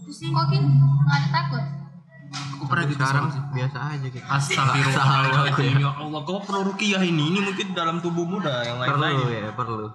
itu 0.00 0.08
sih 0.08 0.28
Kok 0.32 0.46
Kin? 0.48 0.64
Nggak 0.64 1.16
ada 1.18 1.28
takut? 1.28 1.64
Aku 2.56 2.64
pernah 2.64 2.84
gitu 2.88 2.96
Sekarang 2.96 3.24
sih. 3.28 3.42
biasa 3.52 3.78
aja 3.92 4.06
gitu. 4.08 4.24
Astagfirullahaladzim 4.24 5.76
ya 5.76 5.90
Allah 5.92 6.20
kau 6.24 6.40
perlu 6.40 6.72
rukiah 6.72 7.02
ini 7.02 7.28
ini 7.28 7.40
mungkin 7.42 7.76
dalam 7.76 8.00
tubuhmu 8.00 8.40
dah 8.40 8.64
yang 8.64 8.80
lain 8.80 8.88
Perlu 8.88 9.02
lain 9.04 9.16
ya, 9.28 9.50
perlu. 9.52 9.86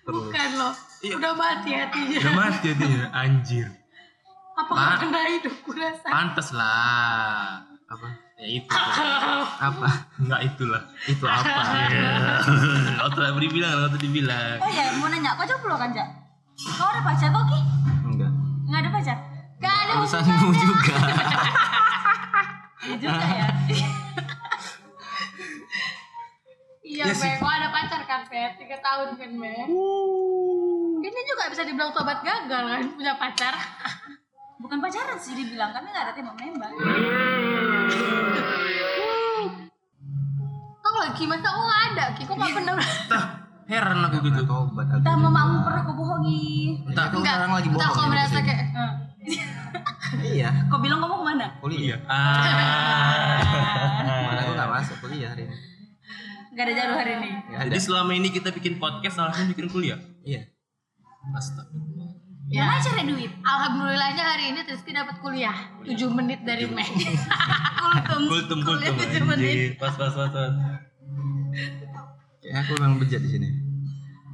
Perlu. 0.00 0.20
Bukan 0.24 0.50
loh. 0.56 0.72
Iya. 1.00 1.14
Udah 1.20 1.32
mati 1.36 1.70
hatinya. 1.76 2.16
udah 2.16 2.34
mati 2.34 2.68
dia 2.72 3.04
anjir 3.12 3.66
Apa 4.56 4.72
pernah 4.96 5.24
hidup 5.28 5.54
rasa? 5.76 6.08
pantas 6.08 6.48
lah 6.56 7.68
Apa? 7.84 8.08
Ya 8.40 8.46
itu 8.48 8.72
Apa? 9.60 9.88
enggak 10.16 10.40
itulah 10.42 10.82
Itu 11.04 11.24
apa? 11.24 11.60
kau 12.96 13.10
telah 13.12 13.30
beri 13.32 13.48
bilang 13.48 13.72
kau 13.78 13.90
tadi 13.92 14.08
bilang 14.08 14.56
oh 14.56 14.66
ya 14.66 14.96
mau 14.96 15.06
nanya 15.06 15.36
kau 15.36 15.44
jomblo 15.44 15.76
kan 15.76 15.92
jak 15.92 16.08
kau 16.74 16.88
ada 16.88 17.00
pacar 17.00 17.28
kok 17.28 17.44
ki 17.46 17.60
Enggak. 18.06 18.32
nggak 18.66 18.80
ada 18.80 18.90
pacar 18.90 19.16
Gak 19.60 19.76
ada 19.76 19.92
Urusanmu 19.94 20.48
juga. 20.56 20.96
Iya 22.80 22.96
juga 22.96 23.26
ya 23.28 23.44
Iya, 26.80 27.04
Iya 27.04 27.12
sih. 27.12 27.28
Bang. 27.30 27.38
Kok 27.38 27.52
ada 27.52 27.68
pacar 27.70 28.00
kan, 28.02 28.20
Pet? 28.24 28.56
Tiga 28.56 28.80
tahun 28.80 29.14
kan, 29.14 29.30
Bang? 29.30 29.68
Ini 30.98 31.20
juga 31.22 31.44
bisa 31.46 31.62
dibilang 31.62 31.92
sobat 31.92 32.18
gagal 32.20 32.64
kan, 32.66 32.82
punya 32.90 33.14
pacar. 33.14 33.54
bukan 34.60 34.76
pacaran 34.78 35.16
sih 35.16 35.32
dibilang 35.32 35.72
kami 35.72 35.88
nggak 35.88 36.04
ada 36.04 36.12
tembak 36.12 36.36
menembak 36.36 36.68
Kau 40.80 40.94
lagi 40.98 41.22
masa 41.24 41.46
kok 41.46 41.60
nggak 41.60 41.82
ada? 41.88 42.04
Ki, 42.12 42.22
kok 42.24 42.34
nggak 42.34 42.52
pernah? 42.52 42.74
Tah, 43.06 43.24
heran 43.66 43.98
aku 44.02 44.16
gitu 44.22 44.42
Tobat 44.42 44.86
aku. 44.88 44.98
entah 44.98 45.14
mamamu 45.16 45.56
pernah 45.62 45.82
kau 45.82 45.94
bohongi 45.94 46.42
entah 46.86 47.04
Aku 47.06 47.16
sekarang 47.18 47.50
lagi 47.52 47.68
Entah 47.68 47.78
bohong 47.80 47.94
kau 47.94 48.02
ini 48.02 48.10
merasa 48.10 48.38
kayak 48.40 48.64
Eh, 49.20 50.32
Iya. 50.32 50.66
kau 50.66 50.78
bilang 50.78 50.98
kamu 50.98 51.14
ke 51.14 51.24
mana 51.24 51.46
Kuliah. 51.60 52.00
ah 52.04 53.38
Mana 54.24 54.40
aku 54.40 54.52
nggak 54.52 54.70
masuk 54.70 54.96
kuliah 55.00 55.30
hari 55.30 55.44
ini. 55.44 55.56
nggak 56.50 56.64
ada 56.66 56.72
jadwal 56.74 56.98
hari 56.98 57.12
ini 57.14 57.28
ada. 57.48 57.62
jadi 57.64 57.78
selama 57.78 58.10
ini 58.12 58.28
kita 58.28 58.50
bikin 58.50 58.74
podcast 58.76 59.16
langsung 59.16 59.46
bikin 59.46 59.68
kuliah 59.68 60.00
Iya. 60.20 60.50
Astagfirullah 61.30 61.99
Ya. 62.50 62.66
Gimana 62.66 62.82
cari 62.82 63.02
duit 63.06 63.30
Alhamdulillahnya 63.46 64.24
hari 64.26 64.44
ini 64.50 64.60
Rizky 64.66 64.90
dapat 64.90 65.22
kuliah 65.22 65.54
7 65.86 65.94
menit 66.10 66.42
dari 66.42 66.66
Mei. 66.66 66.82
kultum 66.82 68.26
kultum 68.26 68.58
kultum 68.66 68.74
Kuliah 68.74 68.90
tujuh 68.92 69.22
menit. 69.24 69.54
anjir 69.54 69.78
pas 69.78 69.94
pas 69.94 70.10
pas 70.10 70.28
pas 70.28 70.50
Kayaknya 72.42 72.58
aku 72.58 72.72
memang 72.82 72.98
bejat 72.98 73.22
di 73.22 73.30
sini. 73.30 73.48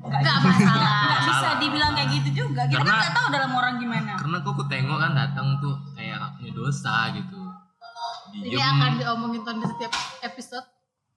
Gak 0.06 0.38
masalah. 0.38 0.96
nggak 1.02 1.20
bisa 1.26 1.48
dibilang 1.58 1.92
kayak 1.92 2.08
gitu 2.14 2.28
juga 2.40 2.62
kita 2.64 2.78
kan 2.78 2.86
Karena- 2.86 3.00
nggak 3.02 3.12
tahu 3.12 3.28
dalam 3.28 3.52
orang 3.52 3.74
gimana 3.76 4.12
karena 4.14 4.36
kok 4.38 4.52
aku 4.54 4.64
tengok 4.70 4.98
kan 5.02 5.12
datang 5.12 5.46
tuh 5.58 5.74
kayak 5.92 6.14
gak 6.16 6.32
punya 6.38 6.52
dosa 6.54 6.94
gitu 7.10 7.40
Ini 8.32 8.46
diem 8.48 8.62
akan 8.62 8.92
diomongin 8.96 9.42
Ton 9.42 9.58
di 9.58 9.66
setiap 9.66 9.92
episode. 10.22 10.66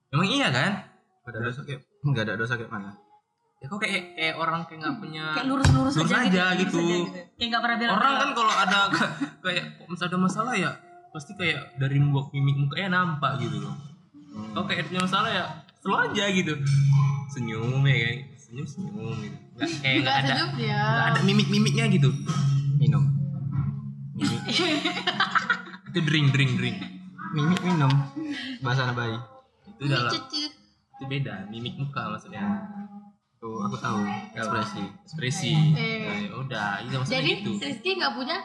emang 0.10 0.26
iya 0.26 0.50
kan 0.50 0.72
Gak 1.22 1.32
ada 1.32 1.40
dosa 1.46 1.62
kayak 1.62 1.80
ada 2.18 2.34
dosa 2.36 2.54
kayak 2.58 2.72
mana? 2.74 2.92
Ya 3.60 3.66
kok 3.68 3.80
kayak 3.80 4.16
kayak 4.16 4.36
orang 4.40 4.62
kayak 4.64 4.80
nggak 4.80 4.96
punya 5.04 5.26
kayak 5.36 5.48
lurus-lurus 5.52 5.94
Lurus 6.00 6.12
aja, 6.12 6.24
aja 6.24 6.44
gitu, 6.56 6.80
gitu. 6.80 6.80
lurus 6.80 7.12
aja 7.12 7.22
kayak 7.36 7.48
nggak 7.52 7.62
pernah 7.64 7.78
bilang 7.78 7.96
orang 8.00 8.14
kan 8.16 8.30
kalau 8.32 8.54
ada 8.56 8.80
kayak 9.44 9.64
misalnya 9.86 10.10
ada 10.10 10.20
masalah 10.20 10.54
ya 10.56 10.72
pasti 11.10 11.32
kayak 11.36 11.62
dari 11.76 11.98
mbok 12.00 12.32
mimik 12.32 12.56
mukanya 12.56 12.90
nampak 13.04 13.32
gitu 13.44 13.58
loh 13.60 13.76
kalau 14.56 14.64
kayak 14.64 14.88
punya 14.88 15.02
masalah 15.04 15.30
ya 15.30 15.46
selalu 15.80 15.98
aja 16.08 16.24
gitu 16.32 16.54
senyum 17.30 17.84
ya 17.84 17.96
kan 18.00 18.18
senyum 18.40 18.66
senyum 18.66 19.16
gitu 19.20 19.38
nggak 19.60 19.70
kayak 19.84 19.96
nggak 20.02 20.16
Gak 20.16 20.24
ada 20.24 20.34
ya. 20.56 20.84
nggak 20.88 21.08
ada 21.12 21.22
mimik 21.28 21.48
mimiknya 21.52 21.86
gitu 21.92 22.10
Minum. 22.80 23.04
Mimik. 24.16 24.40
itu 25.92 26.00
drink 26.00 26.32
drink 26.32 26.52
drink 26.56 26.78
Mimik 27.30 27.60
minum. 27.60 27.92
Bahasa 28.64 28.88
anak 28.88 28.96
bayi. 28.96 29.20
itu 29.76 29.84
dalam 29.86 30.12
itu 30.16 31.04
beda 31.04 31.48
mimik 31.48 31.76
muka 31.76 32.08
maksudnya 32.08 32.44
Tuh 33.40 33.56
aku 33.64 33.76
tahu 33.76 34.04
ekspresi. 34.36 34.84
ekspresi 35.02 35.54
Eh. 35.72 36.00
Nah, 36.04 36.16
ya 36.20 36.34
udah 36.36 36.68
itu 36.82 36.92
maksudnya 36.94 37.16
Jadi 37.16 37.32
gitu 37.34 37.52
Rizky 37.58 37.90
nggak 37.96 38.14
punya 38.14 38.38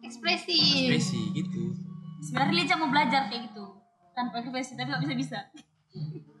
ekspresi. 0.00 0.58
ekspresi 0.86 1.20
gitu 1.34 1.62
sebenarnya 2.22 2.54
Liza 2.56 2.74
mau 2.76 2.88
belajar 2.88 3.26
kayak 3.26 3.50
gitu 3.50 3.64
tanpa 4.12 4.38
ekspresi 4.38 4.72
tapi 4.72 4.88
nggak 4.88 5.02
bisa 5.02 5.14
bisa 5.14 5.38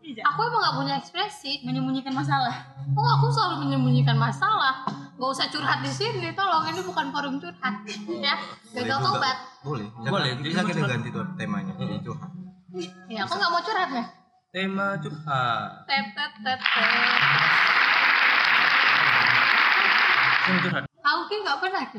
Aku 0.06 0.38
emang 0.40 0.60
nggak 0.60 0.76
punya 0.76 0.94
ekspresi. 0.96 1.52
menyembunyikan 1.60 2.14
masalah 2.14 2.54
Oh, 2.88 3.08
aku 3.10 3.26
selalu 3.26 3.66
menyembunyikan 3.66 4.14
masalah. 4.14 4.86
Gak 5.16 5.26
usah 5.26 5.50
curhat 5.50 5.82
di 5.82 5.90
sini, 5.90 6.30
tolong 6.30 6.62
ini 6.64 6.78
bukan 6.78 7.10
forum 7.10 7.40
curhat. 7.40 7.74
ya, 8.22 8.36
gagal 8.70 8.98
tobat. 9.02 9.36
Boleh. 9.60 9.88
Boleh, 9.98 10.38
Bisa, 10.38 10.62
kita 10.62 10.86
ganti 10.86 11.08
tuh 11.10 11.26
temanya. 11.34 11.74
Jadi 11.74 11.98
curhat. 12.00 12.30
Ya, 13.08 13.26
aku 13.26 13.34
nggak 13.34 13.50
mau 13.50 13.58
curhat 13.60 13.90
nih. 13.90 14.06
tema 14.52 14.86
curhat 14.96 15.84
Tet 15.84 16.06
tet 16.14 16.32
tet 16.40 16.60
tema 20.46 20.58
curhat 20.62 20.82
Aku 21.02 21.20
ki 21.24 21.34
nggak 21.38 21.56
pernah 21.58 21.82
ki. 21.86 21.98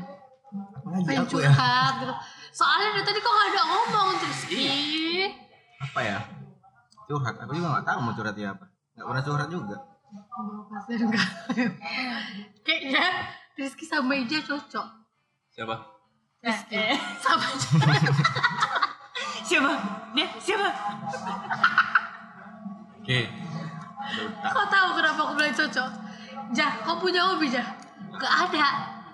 Ngaji 0.87 1.03
Pengen 1.03 1.19
ya. 1.19 1.27
curhat 1.27 1.91
gitu. 1.97 2.13
Soalnya 2.51 2.87
dari 2.91 3.03
tadi 3.03 3.17
kok 3.19 3.29
nggak 3.29 3.47
ada 3.49 3.61
ngomong 3.65 4.07
Rizky. 4.17 4.65
Apa 5.77 5.99
ya? 6.01 6.17
Curhat. 7.05 7.33
Aku 7.37 7.51
juga 7.51 7.67
nggak 7.73 7.85
tahu 7.85 7.97
mau 8.01 8.11
curhat 8.11 8.33
ya 8.33 8.51
apa. 8.51 8.65
Nggak 8.93 9.05
pernah 9.05 9.23
curhat 9.23 9.47
juga. 9.47 9.75
Pasti 10.67 10.91
enggak. 10.97 11.27
Kayaknya 12.63 13.03
Rizky 13.53 13.83
sama 13.83 14.15
Ija 14.15 14.39
cocok. 14.41 14.87
siapa 15.49 15.73
eh, 16.39 16.53
eh. 16.69 16.93
Sama 17.17 17.41
siapa 19.47 19.73
dia 20.13 20.27
siapa 20.37 20.69
oke 22.93 23.19
Kau 24.45 24.65
tahu 24.69 24.87
kenapa 24.95 25.19
aku 25.19 25.33
bilang 25.33 25.51
cocok? 25.51 25.89
Jah, 26.53 26.71
kau 26.79 26.95
punya 26.95 27.25
hobi 27.25 27.49
Jah? 27.49 27.65
Gak 28.17 28.33
ada. 28.43 28.65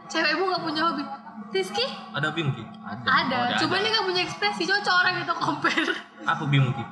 Cewekmu 0.05 0.43
gak 0.47 0.61
punya 0.61 0.81
hobi. 0.83 1.03
Rizky? 1.49 1.85
ada 2.09 2.29
hobi 2.29 2.41
mungkin 2.43 2.65
Ada. 2.81 3.05
Ada. 3.05 3.35
Oh, 3.35 3.45
ada, 3.45 3.57
Cuma 3.57 3.75
ada. 3.75 3.83
dia 3.83 3.91
gak 3.91 4.05
punya 4.05 4.21
ekspresi. 4.23 4.63
Cocok 4.63 4.95
orang 4.95 5.13
itu 5.19 5.33
compare. 5.35 5.93
apa 6.23 6.39
hobi 6.39 6.57
mungkin 6.59 6.87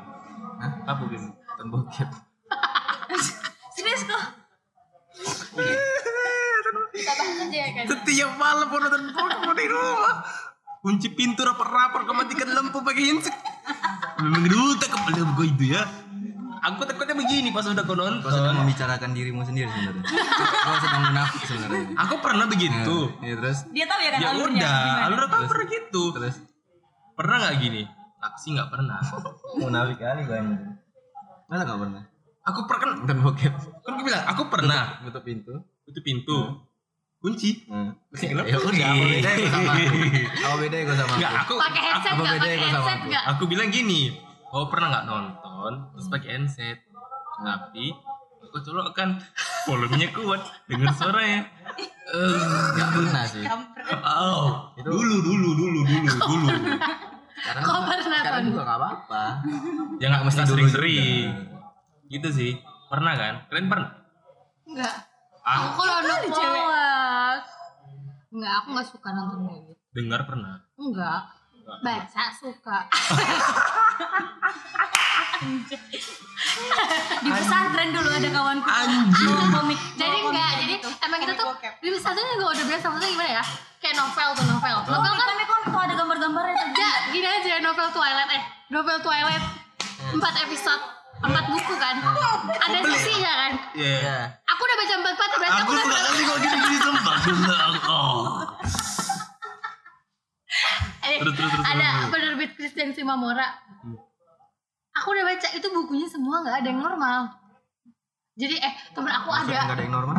Hah? 0.57 0.71
apa 0.85 0.99
hobi 0.99 1.17
mungkin 1.17 1.39
Nonton 1.51 1.67
bokep. 1.71 2.09
serius 3.73 4.03
kok 4.03 4.23
Kita 6.91 7.11
bahas 7.13 7.37
aja 7.41 7.57
ya 7.57 7.69
kan. 7.73 7.83
setiap 7.87 8.31
malam 8.35 8.67
pun 8.67 8.79
nonton 8.79 9.03
Pokemon 9.09 9.55
di 9.55 9.67
rumah 9.67 10.15
kunci 10.81 11.07
pintu 11.09 11.41
rapor-rapor 11.41 12.03
kau 12.03 12.13
matikan 12.13 12.49
lampu 12.49 12.81
pakai 12.81 13.03
handset 13.07 13.35
memang 14.17 14.43
duta 14.43 14.85
kepala 14.85 15.21
gue 15.31 15.45
itu 15.47 15.65
ya 15.71 15.85
aku 16.61 16.81
takutnya 16.83 17.15
begini 17.15 17.49
pas 17.49 17.63
udah 17.63 17.81
kau 17.81 17.93
Kau 17.93 18.05
sedang 18.23 18.23
nonton 18.23 18.55
membicarakan 18.59 19.09
dirimu 19.11 19.41
sendiri 19.41 19.65
sebenarnya. 19.67 20.03
Kau 20.61 20.77
sedang 20.77 21.01
munafik 21.03 21.41
sebenarnya. 21.43 21.85
aku 21.97 22.15
pernah 22.17 22.45
begitu 22.45 22.95
Iya 23.19 23.33
terus. 23.35 23.57
dia 23.67 23.85
tahu 23.85 23.99
ya 23.99 24.09
kan 24.11 24.19
ya 24.19 24.29
alurnya 24.31 24.61
udah 24.63 25.05
alur 25.05 25.21
aku 25.23 25.43
pernah 25.47 25.65
gitu 25.67 26.03
Terus. 26.11 26.35
pernah 27.13 27.35
nggak 27.39 27.55
gini 27.59 27.81
taksi 28.17 28.47
nggak 28.51 28.69
pernah 28.69 28.99
Munafik 29.55 29.97
kali 29.97 30.21
gue 30.21 30.35
anjing. 30.35 30.61
Masa 31.43 31.61
nggak 31.63 31.79
pernah? 31.79 32.03
aku 32.41 32.59
pernah 32.63 32.79
kan 32.79 32.89
Nonton 32.95 33.17
bokep. 33.19 33.53
kan 33.79 33.91
aku 33.91 34.03
bilang 34.03 34.23
aku 34.25 34.41
pernah 34.47 34.81
Tutup 35.01 35.23
pintu. 35.23 35.53
itu 35.83 35.99
pintu 35.99 36.37
kunci 37.17 37.49
Hmm. 37.65 37.93
Ya 38.11 38.33
Ya 38.33 38.57
udah, 38.57 38.65
apa 38.87 39.05
bedanya 39.05 39.37
gue 39.37 39.45
sama 39.47 39.71
aku? 39.71 39.85
Apa 40.41 40.55
bedanya 40.57 40.83
gue 40.83 40.95
sama 40.95 41.13
Nggak, 41.15 41.31
aku? 41.31 41.53
aku 41.53 41.53
Pakai 41.59 41.81
headset 41.83 42.11
apa 42.11 42.21
bedanya 42.35 42.67
sama 42.67 42.85
aku? 42.87 43.07
gak? 43.07 43.23
aku 43.27 43.43
bilang 43.45 43.69
gini 43.69 44.01
oh 44.49 44.65
pernah 44.67 44.87
nggak 44.89 45.05
nonton 45.61 45.93
terus 45.93 46.09
pakai 46.09 46.29
handset 46.35 46.77
tapi 47.37 47.93
aku 48.41 48.57
colokkan 48.59 49.21
volumenya 49.69 50.09
kuat 50.09 50.41
dengar 50.65 50.89
suaranya 50.91 51.45
Eh, 52.11 52.37
Gak 52.75 52.91
pernah 52.91 53.23
sih. 53.23 53.45
Oh 54.03 54.67
dulu 54.75 54.99
dulu 55.21 55.47
dulu 55.47 55.79
dulu 55.79 56.09
dulu 56.11 56.47
Sekarang 57.31 57.63
Kau 57.63 57.79
pernah, 57.79 58.19
sekarang 58.19 58.41
Ton? 58.41 58.49
juga 58.51 58.61
gak 58.61 58.77
apa-apa. 58.77 59.23
ya 59.95 60.05
nggak 60.09 60.23
mesti 60.25 60.41
Dulu 60.41 60.49
sering-sering 60.51 61.31
gitu 62.05 62.27
sih 62.29 62.51
pernah 62.85 63.13
kan 63.15 63.35
kalian 63.47 63.67
pernah 63.69 63.91
Enggak. 64.65 64.95
Aku 65.41 65.67
kalau 65.79 65.95
kali 66.01 66.27
cewek. 66.27 66.65
Enggak, 68.29 68.53
aku 68.57 68.67
nggak 68.71 68.87
suka 68.87 69.09
nonton 69.11 69.39
kayak 69.41 69.61
gitu. 69.63 69.73
dengar 69.93 70.21
pernah 70.23 70.55
Enggak. 70.75 71.21
Baca 71.61 72.23
suka. 72.33 72.77
Di 77.21 77.29
pesantren 77.31 77.89
dulu 77.91 78.09
ada 78.09 78.29
kawanku 78.29 78.67
Anjir. 78.67 79.25
bawa 79.27 79.45
komik. 79.55 79.79
jadi 79.93 80.17
enggak, 80.19 80.51
jadi 80.57 80.73
gitu. 80.75 80.89
emang 81.01 81.19
kita 81.19 81.33
tuh 81.33 81.45
Komik 81.47 81.73
di 81.79 81.89
pesantren 81.89 82.25
juga 82.31 82.45
udah 82.51 82.65
biasa 82.67 82.85
maksudnya 82.87 83.09
gimana 83.11 83.31
ya? 83.31 83.43
Kayak 83.77 83.95
novel 83.97 84.29
tuh 84.31 84.45
novel. 84.47 84.75
Novel 84.83 85.11
Komik 85.11 85.17
kan 85.17 85.27
komik 85.27 85.47
komik 85.47 85.67
tuh 85.67 85.81
ada 85.81 85.93
gambar-gambarnya 85.95 86.53
tuh. 86.53 86.67
enggak 86.67 86.97
gini 87.11 87.27
aja 87.27 87.53
novel 87.59 87.87
Twilight 87.91 88.29
eh 88.31 88.43
novel 88.69 88.97
Twilight 88.99 89.43
empat 90.11 90.33
episode 90.39 90.81
empat 91.21 91.45
buku 91.47 91.73
kan 91.77 91.95
ada 92.57 92.77
sisinya 92.83 93.31
kan 93.37 93.51
Iya. 93.71 93.93
ya 94.01 94.17
aku 94.43 94.61
udah 94.63 94.75
baca 94.75 94.93
empat 94.95 95.13
empat 95.13 95.29
berarti 95.31 95.53
aku, 95.53 95.61
Aku 95.61 95.71
udah 95.71 95.85
suka 95.85 95.99
kali 96.01 96.21
kok 96.23 96.37
Terus, 101.21 101.37
terus, 101.37 101.51
terus, 101.53 101.65
ada 101.69 101.89
terus. 102.01 102.09
penerbit 102.09 102.51
Christian 102.57 102.89
Simamora. 102.97 103.45
Aku 104.97 105.13
udah 105.13 105.21
baca 105.21 105.47
itu 105.53 105.67
bukunya 105.69 106.09
semua 106.09 106.41
nggak 106.41 106.65
ada 106.65 106.67
yang 106.73 106.81
normal. 106.81 107.29
Jadi 108.33 108.57
eh 108.57 108.73
temen 108.97 109.13
aku 109.13 109.29
maksudnya 109.29 109.61
ada. 109.61 109.65
nggak 109.69 109.77
ada 109.77 109.85
yang 109.85 109.95
normal? 110.01 110.17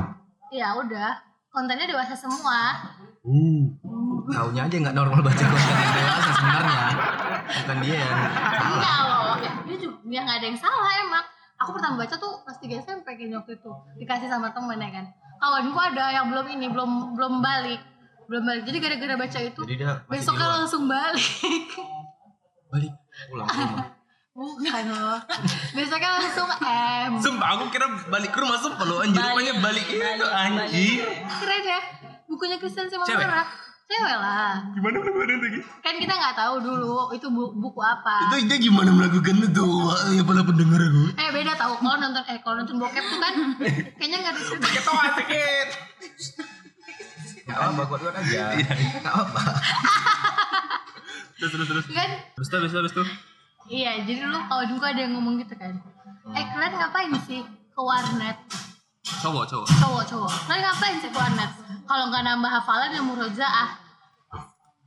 Ya 0.55 0.69
udah 0.79 1.11
kontennya 1.51 1.87
dewasa 1.91 2.15
semua. 2.15 2.87
Uh. 3.27 3.67
taunya 4.31 4.63
aja 4.71 4.77
nggak 4.79 4.95
normal 4.95 5.19
baca 5.27 5.43
konten 5.43 5.75
yang 5.75 5.95
dewasa 5.99 6.31
sebenarnya. 6.39 6.83
Bukan 7.43 7.77
dia 7.83 7.97
yang 7.99 8.21
salah. 8.79 9.11
Loh 9.11 9.37
ya, 9.43 9.53
dia 9.67 9.77
juga 9.83 9.97
dia 10.07 10.21
nggak 10.23 10.39
ada 10.39 10.47
yang 10.47 10.61
salah 10.63 10.93
emang. 11.03 11.25
Aku 11.67 11.71
pertama 11.75 11.95
baca 11.99 12.15
tuh 12.15 12.33
pas 12.47 12.55
3 12.55 12.79
SMP 12.79 13.07
kayaknya 13.19 13.43
waktu 13.43 13.59
itu. 13.59 13.73
Dikasih 13.99 14.31
sama 14.31 14.55
temen 14.55 14.79
ya 14.79 14.91
kan 14.95 15.07
kawanku 15.43 15.75
ada 15.75 16.15
yang 16.15 16.31
belum 16.31 16.47
ini 16.55 16.71
belum 16.71 17.19
belum 17.19 17.43
balik 17.43 17.83
belum 18.25 18.43
balik 18.43 18.63
jadi 18.65 18.79
gara-gara 18.79 19.15
baca 19.17 19.39
itu 19.41 19.61
jadi 19.63 19.77
dia 19.77 19.93
besoknya 20.07 20.47
langsung 20.53 20.83
balik 20.85 21.27
balik 22.69 22.93
pulang 23.27 23.47
ke 23.47 23.59
rumah 23.59 23.87
bukan 24.33 24.85
loh 24.89 25.21
besoknya 25.73 26.11
langsung 26.17 26.49
M 26.59 27.13
Sumpah 27.19 27.49
aku 27.53 27.65
kira 27.69 27.85
balik 28.09 28.31
ke 28.31 28.39
rumah 28.39 28.57
sumpah 28.57 28.83
lo 28.83 29.01
anjir 29.01 29.21
rupanya 29.21 29.55
balik 29.59 29.87
itu 29.87 30.01
anjir. 30.27 31.05
keren 31.37 31.63
ya 31.63 31.81
bukunya 32.25 32.57
Kristen 32.57 32.89
sama 32.89 33.05
Cewek? 33.05 33.21
Mora 33.23 33.45
cewek 33.85 34.17
lah 34.17 34.57
Gimana 34.73 34.97
melakukan 34.97 35.37
itu? 35.37 35.47
Gi? 35.51 35.61
kan 35.79 35.95
kita 35.95 36.15
nggak 36.15 36.33
tahu 36.35 36.55
dulu 36.59 37.13
itu 37.13 37.29
bu- 37.29 37.53
buku 37.55 37.77
apa 37.79 38.33
Itu 38.33 38.49
dia 38.49 38.57
gimana 38.59 38.89
melakukan 38.91 39.37
itu? 39.43 39.69
Ya 40.11 40.23
para 40.25 40.41
pendengar 40.41 40.81
aku. 40.81 41.03
eh 41.13 41.29
beda 41.31 41.53
tahu 41.55 41.73
kalau 41.77 41.97
nonton 41.99 42.25
eh 42.25 42.39
kalau 42.41 42.57
nonton 42.57 42.77
bokep 42.79 43.05
tuh 43.05 43.19
kan 43.21 43.35
kayaknya 44.01 44.17
nggak 44.19 44.33
ada 44.33 44.41
cerita 44.41 44.69
Ketawa 44.71 45.05
sakit. 45.15 45.69
Nggak 47.53 47.69
apa 47.69 47.83
kuat 47.87 48.01
kuat 48.01 48.17
aja 48.17 48.43
nggak 48.57 49.17
apa 49.17 49.43
Terus 51.43 51.59
terus 51.59 51.69
terus. 51.69 51.85
kan 51.91 52.11
Terus 52.39 52.49
tuh, 52.49 52.59
terus 52.63 52.71
tuh, 52.71 52.81
terus 52.87 52.95
tuh. 53.03 53.07
Iya, 53.67 54.07
jadi 54.07 54.31
dulu 54.31 54.47
kalau 54.47 54.63
dulu 54.63 54.79
ada 54.87 55.01
yang 55.03 55.19
ngomong 55.19 55.43
gitu 55.43 55.59
kan. 55.59 55.75
Eh 56.39 56.45
kalian 56.55 56.79
ngapain 56.79 57.11
sih 57.27 57.43
ke 57.43 57.81
warnet? 57.83 58.39
Cowok, 59.03 59.51
cowok. 59.51 59.67
Cowok 59.75 60.03
cowok. 60.07 60.35
Kalian 60.47 60.63
ngapain 60.63 60.97
sih 61.03 61.11
ke 61.11 61.19
warnet? 61.19 61.51
Kalau 61.83 62.05
nggak 62.15 62.23
nambah 62.23 62.47
hafalan 62.47 62.95
yang 62.95 63.11
murojaah. 63.11 63.75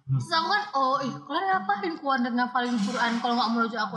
Terus 0.07 0.31
aku 0.31 0.47
kan, 0.47 0.63
oh 0.79 0.95
ih 1.03 1.11
kalian 1.27 1.43
ngapain 1.43 1.91
ke 1.91 2.03
warnet 2.07 2.33
ngafalin 2.39 2.77
Quran 2.79 3.11
kalau 3.19 3.33
nggak 3.35 3.51
murojaah 3.51 3.83
aku? 3.91 3.95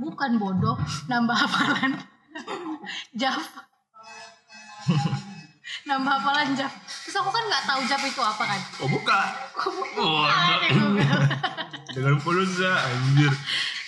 Bukan 0.00 0.30
bodoh, 0.40 0.76
nambah 1.12 1.36
hafalan. 1.36 1.92
Jaf. 3.20 3.42
Nambah 5.88 6.12
hafalan 6.12 6.52
jaf. 6.52 6.68
Terus 7.02 7.16
aku 7.16 7.30
kan 7.30 7.42
nggak 7.42 7.64
tahu 7.64 7.80
jaf 7.82 8.02
itu 8.02 8.20
apa 8.20 8.44
kan. 8.44 8.60
Oh, 8.78 8.88
buka. 8.88 9.20
Oh, 9.96 10.22
Ada 10.22 10.54
di 10.60 10.68
Google. 10.70 11.22
Dengan 11.90 12.14
pulsa 12.20 12.72
anjir. 12.78 13.32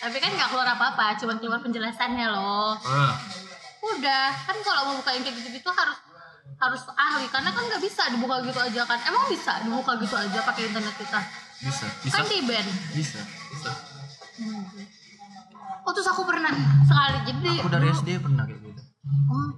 Tapi 0.00 0.16
kan 0.16 0.32
nggak 0.32 0.48
keluar 0.48 0.68
apa-apa, 0.70 1.12
cuma 1.14 1.36
keluar 1.36 1.60
penjelasannya 1.60 2.26
loh. 2.26 2.72
Ah. 2.80 3.14
udah 3.80 4.28
kan 4.38 4.56
kalau 4.60 4.80
mau 4.86 4.94
buka 4.94 5.08
yang 5.10 5.24
kayak 5.24 5.40
gitu 5.40 5.48
gitu 5.54 5.70
harus 5.70 5.96
harus 6.54 6.82
ahli 6.92 7.24
karena 7.26 7.48
kan 7.48 7.64
nggak 7.64 7.80
bisa 7.80 8.12
dibuka 8.12 8.44
gitu 8.44 8.60
aja 8.60 8.84
kan 8.84 9.00
emang 9.02 9.24
bisa 9.24 9.56
dibuka 9.60 9.96
gitu 9.96 10.12
aja 10.12 10.38
pakai 10.38 10.68
internet 10.68 10.94
kita 10.94 11.20
bisa 11.58 11.88
Bisa. 12.04 12.12
kan 12.12 12.28
di 12.28 12.44
band 12.44 12.68
bisa 12.92 13.24
Bisa. 13.48 13.72
oh 15.80 15.90
terus 15.90 16.08
aku 16.08 16.22
pernah 16.22 16.52
sekali 16.84 17.18
jadi 17.24 17.50
aku 17.56 17.68
dari 17.70 17.88
dulu- 17.88 17.98
SD 17.98 18.08
pernah 18.20 18.44
kayak 18.44 18.60
gitu 18.62 18.82
Oh, 19.26 19.48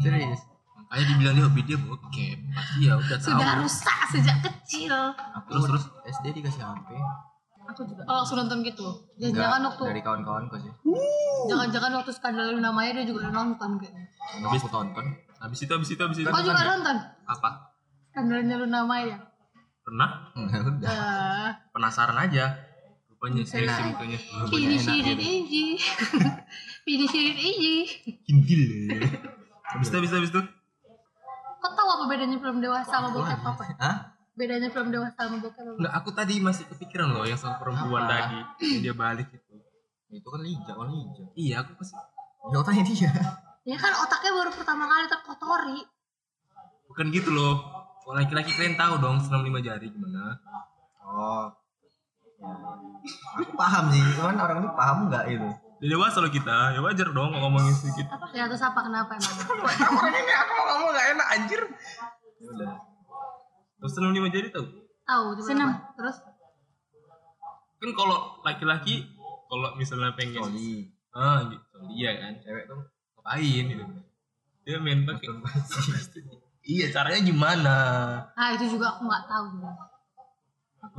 serius 0.00 0.40
Makanya 0.88 1.06
dibilang 1.06 1.34
dia 1.34 1.44
hobi 1.44 1.60
dia 1.62 1.78
bokep. 1.78 2.38
Pasti 2.50 2.78
ya 2.82 2.92
udah 2.94 3.16
tahu. 3.16 3.28
sudah 3.30 3.52
rusak 3.60 3.98
sejak 4.08 4.36
kecil 4.40 4.92
aku 5.30 5.48
Terus, 5.50 5.64
terus? 5.66 5.84
SD 6.10 6.26
dikasih 6.34 6.62
HP 6.62 6.88
aku 7.68 7.84
juga 7.84 8.00
kalau 8.02 8.24
langsung 8.24 8.40
nonton 8.40 8.64
gitu 8.64 8.88
Enggak, 9.14 9.28
jangan-jangan 9.28 9.60
waktu 9.62 9.82
dari 9.86 10.00
kawan-kawanku 10.00 10.54
sih 10.56 10.72
jangan-jangan 11.44 11.90
waktu 11.94 12.10
skandal 12.10 12.48
Luna 12.48 12.72
Maya 12.72 12.90
dia 12.90 13.04
juga 13.04 13.18
udah 13.22 13.32
nonton 13.34 13.70
kayaknya 13.76 14.04
nggak 14.40 14.50
aku 14.56 14.68
tonton 14.68 15.06
Habis 15.38 15.58
itu 15.60 15.70
habis 15.70 15.88
itu 15.92 16.00
habis 16.00 16.18
itu. 16.18 16.26
kau 16.26 16.40
juga 16.40 16.64
nonton 16.66 16.96
Apa? 17.28 17.50
skandalnya 18.08 18.56
Luna 18.56 18.80
Maya 18.82 19.16
Pernah? 19.84 20.32
Udah 20.32 20.60
Eh, 20.80 21.48
Penasaran 21.68 22.16
aja. 22.18 22.44
Rupanya 23.10 23.40
Enak. 23.42 23.78
mukanya. 23.88 24.18
finishin 24.50 25.04
ini 25.04 25.76
finishin 26.82 27.24
ini 27.32 27.84
Kintil. 28.24 28.62
Habis 29.66 29.86
itu 29.86 29.96
habis 29.96 30.08
itu 30.08 30.16
habis 30.16 30.30
itu. 30.30 30.42
Apa 31.90 32.04
bedanya 32.06 32.36
film 32.36 32.58
dewasa 32.58 32.86
sama 32.86 33.08
bokep 33.10 33.40
apa 33.40 33.62
Hah? 33.78 33.96
bedanya 34.34 34.68
film 34.68 34.88
dewasa 34.88 35.14
sama 35.16 35.36
bokep 35.38 35.60
apa 35.60 35.76
Enggak, 35.78 35.92
aku 35.94 36.08
tadi 36.12 36.34
masih 36.38 36.64
kepikiran 36.68 37.08
loh 37.10 37.24
yang 37.24 37.36
soal 37.36 37.56
perempuan 37.56 38.04
Apa? 38.04 38.12
tadi 38.12 38.38
yang 38.64 38.82
dia 38.84 38.94
balik 38.94 39.28
itu. 39.30 39.54
itu 40.08 40.24
kan 40.24 40.40
lija 40.40 40.72
kan 40.72 40.88
lija 40.88 41.22
Iya, 41.34 41.54
aku 41.60 41.72
pasti 41.76 41.94
ya 42.48 42.58
tanya 42.62 42.82
dia 42.82 43.10
Ya 43.68 43.76
kan 43.76 43.92
otaknya 43.94 44.32
baru 44.32 44.48
pertama 44.48 44.88
kali 44.88 45.04
terkotori. 45.06 45.80
bukan 46.88 47.06
gitu 47.12 47.28
loh. 47.28 47.60
Kalau 48.00 48.16
laki-laki 48.16 48.56
kalian 48.56 48.80
tahu 48.80 48.96
dong 48.96 49.20
senam 49.20 49.44
lima 49.44 49.60
jari 49.60 49.92
gimana? 49.92 50.40
oh 51.04 51.52
ya. 52.40 52.48
aku 53.36 53.52
paham 53.52 53.84
sih 53.88 54.00
cuman 54.16 54.36
orang 54.36 54.58
ini 54.60 54.70
paham 54.72 54.96
nggak 55.08 55.24
itu 55.28 55.48
Udah 55.78 55.88
dewasa 55.88 56.18
loh 56.18 56.28
kita, 56.28 56.74
ya 56.74 56.80
wajar 56.82 57.08
dong 57.08 57.30
kalau 57.30 57.42
ngomongin 57.46 57.70
sedikit. 57.70 58.06
Ya 58.34 58.50
terus 58.50 58.60
apa 58.60 58.82
kenapa 58.82 59.14
emang? 59.14 59.34
Kamu 59.78 59.98
ini 60.10 60.32
aku 60.34 60.52
mau 60.52 60.66
ngomong 60.74 60.90
gak 60.90 61.06
enak 61.14 61.26
anjir. 61.38 61.60
ya 62.38 62.48
udah 62.50 62.72
Terus 63.78 63.92
senam 63.94 64.10
lima 64.10 64.26
jari 64.26 64.50
tahu? 64.50 64.66
Tahu 65.06 65.26
Senam. 65.38 65.70
apa? 65.70 65.94
Terus 65.94 66.16
Kan 67.78 67.90
kalau 67.94 68.42
laki-laki 68.42 69.06
kalau 69.48 69.70
misalnya 69.74 70.12
pengen 70.12 70.44
Oli 70.44 70.90
ah 71.08 71.40
gitu 71.46 71.78
iya 71.88 72.20
kan 72.20 72.36
cewek 72.38 72.68
tuh 72.68 72.78
ngapain 73.16 73.64
gitu 73.64 73.84
dia 74.62 74.76
main 74.76 75.02
pakai 75.02 75.30
iya 76.62 76.86
caranya 76.92 77.20
gimana 77.24 77.76
ah 78.36 78.48
itu 78.52 78.68
juga 78.68 78.92
aku 78.92 79.08
nggak 79.08 79.24
tahu 79.24 79.44
juga. 79.56 79.72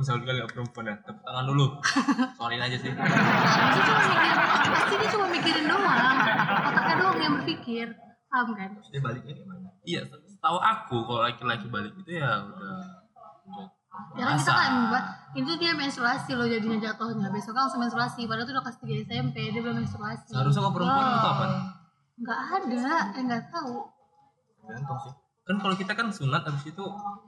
Selalu 0.00 0.22
kali 0.24 0.36
gak 0.40 0.52
perempuan 0.52 0.84
ya 0.88 0.96
tepuk 1.00 1.22
tangan 1.22 1.44
dulu 1.44 1.66
soalin 2.38 2.60
aja 2.60 2.76
sih 2.76 2.90
Dia 2.90 3.82
cuma 3.84 4.00
mikirin, 4.00 4.36
pasti 4.70 4.94
dia 4.96 5.08
cuma 5.12 5.26
mikirin 5.28 5.64
doang. 5.66 6.16
Otaknya 6.68 6.94
doang 6.98 7.18
yang 7.18 7.32
berpikir. 7.40 7.86
Paham 8.30 8.48
kan? 8.54 8.70
Terus 8.78 8.88
dia 8.94 9.00
baliknya 9.02 9.32
gimana 9.34 9.68
iya 9.82 10.00
tahu 10.38 10.58
aku 10.60 10.96
kalau 11.02 11.20
laki-laki 11.24 11.66
balik 11.66 11.92
itu 11.96 12.10
ya 12.16 12.44
udah 12.44 13.00
Ya 14.16 14.22
kan 14.22 14.38
kita 14.38 14.52
kan 14.54 14.72
itu 15.36 15.50
dia 15.60 15.72
menstruasi 15.76 16.32
loh 16.32 16.46
jadinya 16.48 16.78
jatuhnya. 16.80 17.28
Besok 17.28 17.52
kan 17.52 17.68
langsung 17.68 17.82
menstruasi. 17.84 18.24
Padahal 18.24 18.46
itu 18.48 18.52
udah 18.56 18.64
kelas 18.64 18.78
3 18.80 19.06
SMP, 19.06 19.36
dia 19.52 19.60
belum 19.60 19.76
menstruasi. 19.82 20.30
seharusnya 20.30 20.62
kalau 20.62 20.72
perempuan 20.72 21.04
itu 21.10 21.28
apa 21.28 21.44
Nggak 22.20 22.40
ada, 22.54 22.94
eh 23.18 23.22
nggak 23.28 23.42
tahu. 23.50 23.76
gantung 24.64 24.98
sih 25.04 25.12
kan 25.40 25.56
kalau 25.56 25.74
kita 25.74 25.92
kan 25.92 26.06
sunat 26.08 26.42
habis 26.42 26.62
itu 26.64 26.84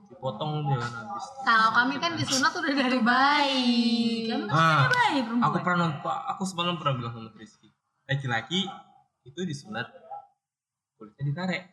dipotong 0.07 0.63
dia 0.65 0.77
kan 0.77 0.91
habis 0.97 1.25
Kalau 1.41 1.69
kami 1.73 1.95
kan 1.97 2.11
disunat 2.13 2.51
udah 2.51 2.73
dari 2.73 2.99
bayi. 2.99 3.91
Kamu 4.25 4.45
kan 4.45 4.53
Ah, 4.53 4.63
sudah 4.79 4.89
bayi 4.89 5.19
perempuan. 5.21 5.43
aku 5.45 5.57
pernah 5.59 5.77
nonton 5.83 6.15
aku 6.27 6.43
semalam 6.43 6.75
pernah 6.75 6.93
bilang 6.95 7.13
sama 7.13 7.29
Rizky 7.33 7.69
laki-laki 8.03 8.59
itu 9.23 9.39
disunat 9.43 9.87
kulitnya 10.93 11.23
ditarik 11.25 11.63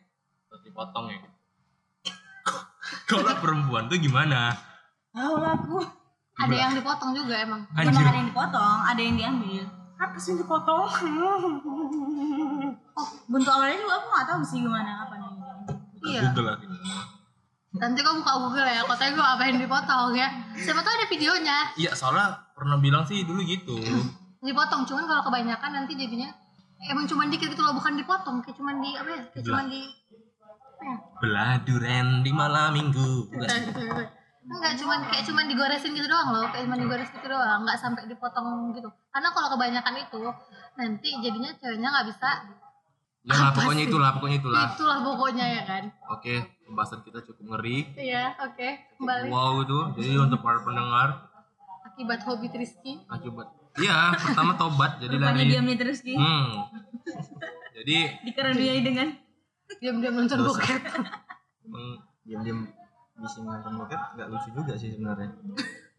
terus 0.45 0.61
dipotong 0.61 1.07
ya 1.07 1.19
kalau 3.07 3.35
perempuan 3.37 3.87
tuh 3.87 3.97
gimana 3.97 4.55
Tahu 5.11 5.35
aku. 5.37 5.77
Ada 6.33 6.55
yang 6.57 6.73
dipotong 6.73 7.11
juga 7.11 7.35
emang. 7.37 7.67
Bukan 7.67 7.83
anjir 7.83 7.99
ada 8.01 8.15
yang 8.15 8.29
dipotong, 8.31 8.77
ada 8.81 8.97
yang 8.97 9.15
diambil. 9.15 9.63
apa 9.93 10.15
sih 10.15 10.31
yang 10.31 10.39
dipotong 10.41 10.87
Oh, 12.91 13.07
bentuk 13.25 13.51
awalnya 13.51 13.77
juga 13.77 13.93
aku 13.93 14.07
nggak 14.09 14.25
tahu 14.25 14.41
sih 14.41 14.57
gimana 14.61 14.91
ini. 15.05 15.20
Iya. 16.01 16.21
Google 16.29 16.47
lah 16.49 16.57
Nanti 17.71 18.03
kau 18.03 18.19
buka 18.19 18.33
Google 18.35 18.67
ya, 18.67 18.83
katanya 18.83 19.11
gue 19.15 19.27
apa 19.39 19.43
yang 19.47 19.57
dipotong 19.63 20.11
ya. 20.11 20.27
Siapa 20.59 20.83
tahu 20.83 20.91
ada 20.91 21.07
videonya. 21.07 21.57
iya 21.79 21.91
soalnya 21.95 22.51
pernah 22.51 22.75
bilang 22.75 23.07
sih 23.07 23.23
dulu 23.23 23.39
gitu 23.47 23.79
Dipotong, 24.43 24.83
cuman 24.83 25.07
kalau 25.07 25.23
kebanyakan 25.31 25.71
nanti 25.71 25.95
jadinya 25.95 26.27
emang 26.89 27.05
cuma 27.07 27.29
dikit 27.31 27.47
gitu 27.47 27.61
loh, 27.63 27.77
bukan 27.77 27.93
dipotong, 27.95 28.43
kayak 28.43 28.57
cuman 28.59 28.75
di 28.81 28.91
apa 28.97 29.09
ya? 29.13 29.21
Kayak 29.31 29.45
cuman 29.47 29.65
di 29.69 29.81
ya? 30.81 30.95
belah 31.21 31.53
duren 31.61 32.07
di 32.25 32.31
malam 32.33 32.73
minggu 32.73 33.29
Bukan. 33.29 33.49
Enggak 34.51 34.73
cuman 34.81 34.99
kayak 35.05 35.23
cuman 35.29 35.45
digoresin 35.45 35.93
gitu 35.93 36.09
doang 36.09 36.33
loh, 36.33 36.49
kayak 36.49 36.65
cuman 36.65 36.81
digores 36.81 37.09
gitu 37.13 37.27
doang, 37.29 37.61
nggak 37.61 37.77
sampai 37.77 38.09
dipotong 38.09 38.73
gitu. 38.73 38.89
Karena 39.13 39.29
kalau 39.29 39.47
kebanyakan 39.53 39.95
itu 40.01 40.21
nanti 40.75 41.09
jadinya 41.21 41.53
ceweknya 41.61 41.87
nggak 41.93 42.07
bisa. 42.09 42.29
Ya 43.23 43.33
lah 43.33 43.51
pokoknya 43.51 43.83
sih? 43.83 43.89
itulah 43.89 44.09
pokoknya 44.11 44.37
itulah 44.37 44.65
Itulah 44.71 44.97
pokoknya 45.03 45.45
ya 45.47 45.61
kan. 45.63 45.83
oke 46.09 46.33
pembahasan 46.63 46.99
kita 47.01 47.19
cukup 47.23 47.43
ngeri 47.51 47.77
Iya, 47.93 48.23
oke, 48.39 48.67
kembali. 48.95 49.27
wow 49.27 49.53
itu 49.59 49.79
jadi 49.95 50.11
untuk 50.19 50.39
para 50.39 50.59
pendengar 50.59 51.09
Akibat 51.83 52.19
hobi 52.23 52.47
Triski. 52.47 52.97
akibat 53.05 53.47
iya 53.77 54.11
pertama 54.15 54.53
tobat 54.53 54.97
jadi 54.97 55.15
Rupanya 55.15 55.37
dari 55.37 55.47
diamnya 55.47 55.75
terus 55.77 55.99
Ki. 55.99 56.13
hmm 56.13 56.49
jadi 57.77 57.97
Dikaruniai 58.23 58.81
dengan 58.81 59.07
Diam-diam 59.73 60.13
nonton 60.15 60.39
bokep. 60.41 60.81
diam-diam 62.21 62.67
bisa 63.15 63.39
nonton 63.39 63.73
bokep 63.77 64.01
nggak 64.11 64.27
lucu 64.27 64.49
juga 64.51 64.73
sih 64.75 64.91
sebenarnya 64.91 65.29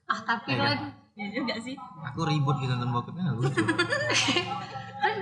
Ah, 0.04 0.20
tapi 0.20 0.52
Iya 0.52 0.60
kan 0.66 0.78
ya 1.12 1.26
juga 1.30 1.54
sih. 1.56 1.76
aku 2.02 2.20
ribut 2.24 2.56
gitu 2.58 2.72
nonton 2.72 2.90
bokepnya 2.90 3.22
nggak 3.24 3.38
lucu 3.38 3.60
kan 5.02 5.14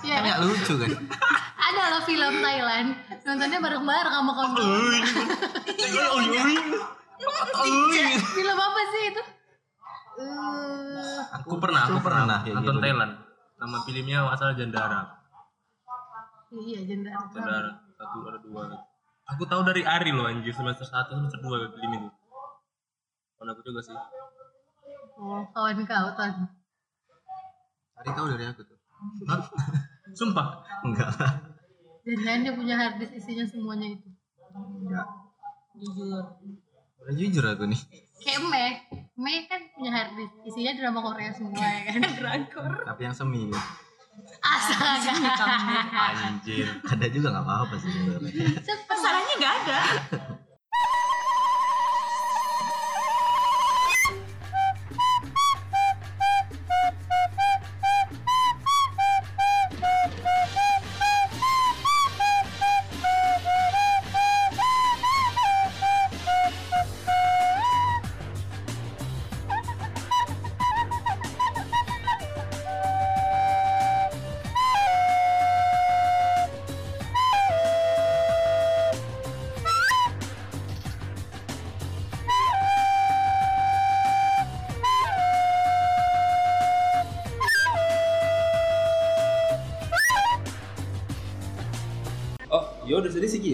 ya 0.00 0.14
kan 0.14 0.22
nggak 0.24 0.40
lucu 0.40 0.72
kan 0.78 0.90
ada 1.68 1.84
loh 1.92 2.02
film 2.08 2.34
Thailand. 2.40 2.88
Nontonnya 3.28 3.58
bareng-bareng 3.60 4.14
sama 4.14 4.32
kamu 4.32 4.56
film 8.38 8.56
apa 8.56 8.80
sih 8.94 9.02
itu? 9.12 9.22
Eh, 10.18 11.20
aku 11.36 11.54
pernah 11.60 11.82
aku 11.86 11.98
pernah 12.02 12.22
nonton 12.42 12.76
gitu. 12.78 12.82
Thailand 12.82 13.12
nama 13.58 13.76
filmnya 13.84 14.18
asal 14.30 14.54
Jandara. 14.54 15.18
iya 16.48 16.80
jendela 16.80 17.28
Jandara 17.28 17.88
satu 17.98 18.16
ada 18.30 18.38
dua. 18.40 18.62
Aku 19.36 19.44
tahu 19.44 19.60
dari 19.66 19.84
Ari 19.84 20.14
loh 20.14 20.24
anjir. 20.24 20.54
Semester 20.54 20.86
satu 20.86 21.18
semester 21.18 21.42
dua 21.42 21.68
film 21.68 21.92
itu. 21.98 22.08
Kawan 23.36 23.48
aku 23.52 23.60
juga 23.66 23.80
sih. 23.84 23.94
Oh 25.18 25.42
kawan 25.52 25.82
kau 25.84 26.08
ton. 26.14 26.32
Ari 27.98 28.10
tahu 28.14 28.26
dari 28.32 28.44
aku 28.48 28.62
tuh. 28.64 28.78
Hah? 29.28 29.42
sumpah? 30.16 30.64
Enggak. 30.86 31.10
lah 31.18 31.47
jangan 32.16 32.40
dia 32.44 32.52
punya 32.56 32.74
harddisk 32.78 33.12
isinya 33.12 33.44
semuanya 33.44 33.88
itu. 33.98 34.08
Enggak 34.56 35.06
Jujur. 35.78 36.24
udah 36.98 37.14
jujur 37.14 37.44
aku 37.46 37.64
nih. 37.70 37.80
Kayak 38.18 38.40
Mei 38.50 38.70
Mei 39.14 39.36
kan 39.46 39.62
punya 39.76 39.90
harddisk 39.94 40.34
isinya 40.48 40.72
drama 40.74 41.00
Korea 41.04 41.30
semua 41.36 41.60
ya 41.60 41.80
kan? 41.92 42.00
Drakor. 42.18 42.72
tapi 42.88 43.00
yang 43.04 43.14
semi. 43.14 43.48
Gitu. 43.48 43.60
astaga 44.42 45.14
anjir. 46.26 46.66
Ada 46.82 47.06
juga 47.06 47.30
nggak 47.30 47.44
apa-apa 47.46 47.74
sih 47.78 47.90
sebenarnya. 47.92 48.58
Masalahnya 48.90 49.34
nggak 49.38 49.54
ada. 49.62 49.80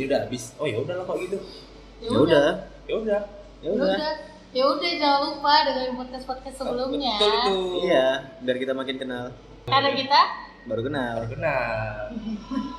segini 0.05 0.13
udah 0.13 0.21
habis. 0.29 0.45
Oh 0.61 0.67
ya 0.69 0.77
udah 0.77 0.95
lah 1.01 1.05
kok 1.09 1.17
gitu. 1.25 1.39
Ya 2.05 2.09
udah. 2.13 2.49
Ya 2.85 2.95
udah. 3.01 3.21
Ya 3.65 3.65
Ya 3.65 3.71
udah. 3.73 4.15
Ya 4.55 4.63
udah 4.71 4.91
jangan 5.01 5.21
lupa 5.33 5.53
dengerin 5.67 5.97
podcast 5.99 6.25
podcast 6.29 6.57
sebelumnya. 6.61 7.17
Betul 7.19 7.33
itu. 7.33 7.57
Iya 7.89 8.07
biar 8.45 8.57
kita 8.61 8.73
makin 8.77 8.97
kenal. 9.01 9.25
Karena 9.65 9.91
kita 9.97 10.21
baru 10.69 10.81
kenal. 10.85 11.17
Kenal 11.27 11.97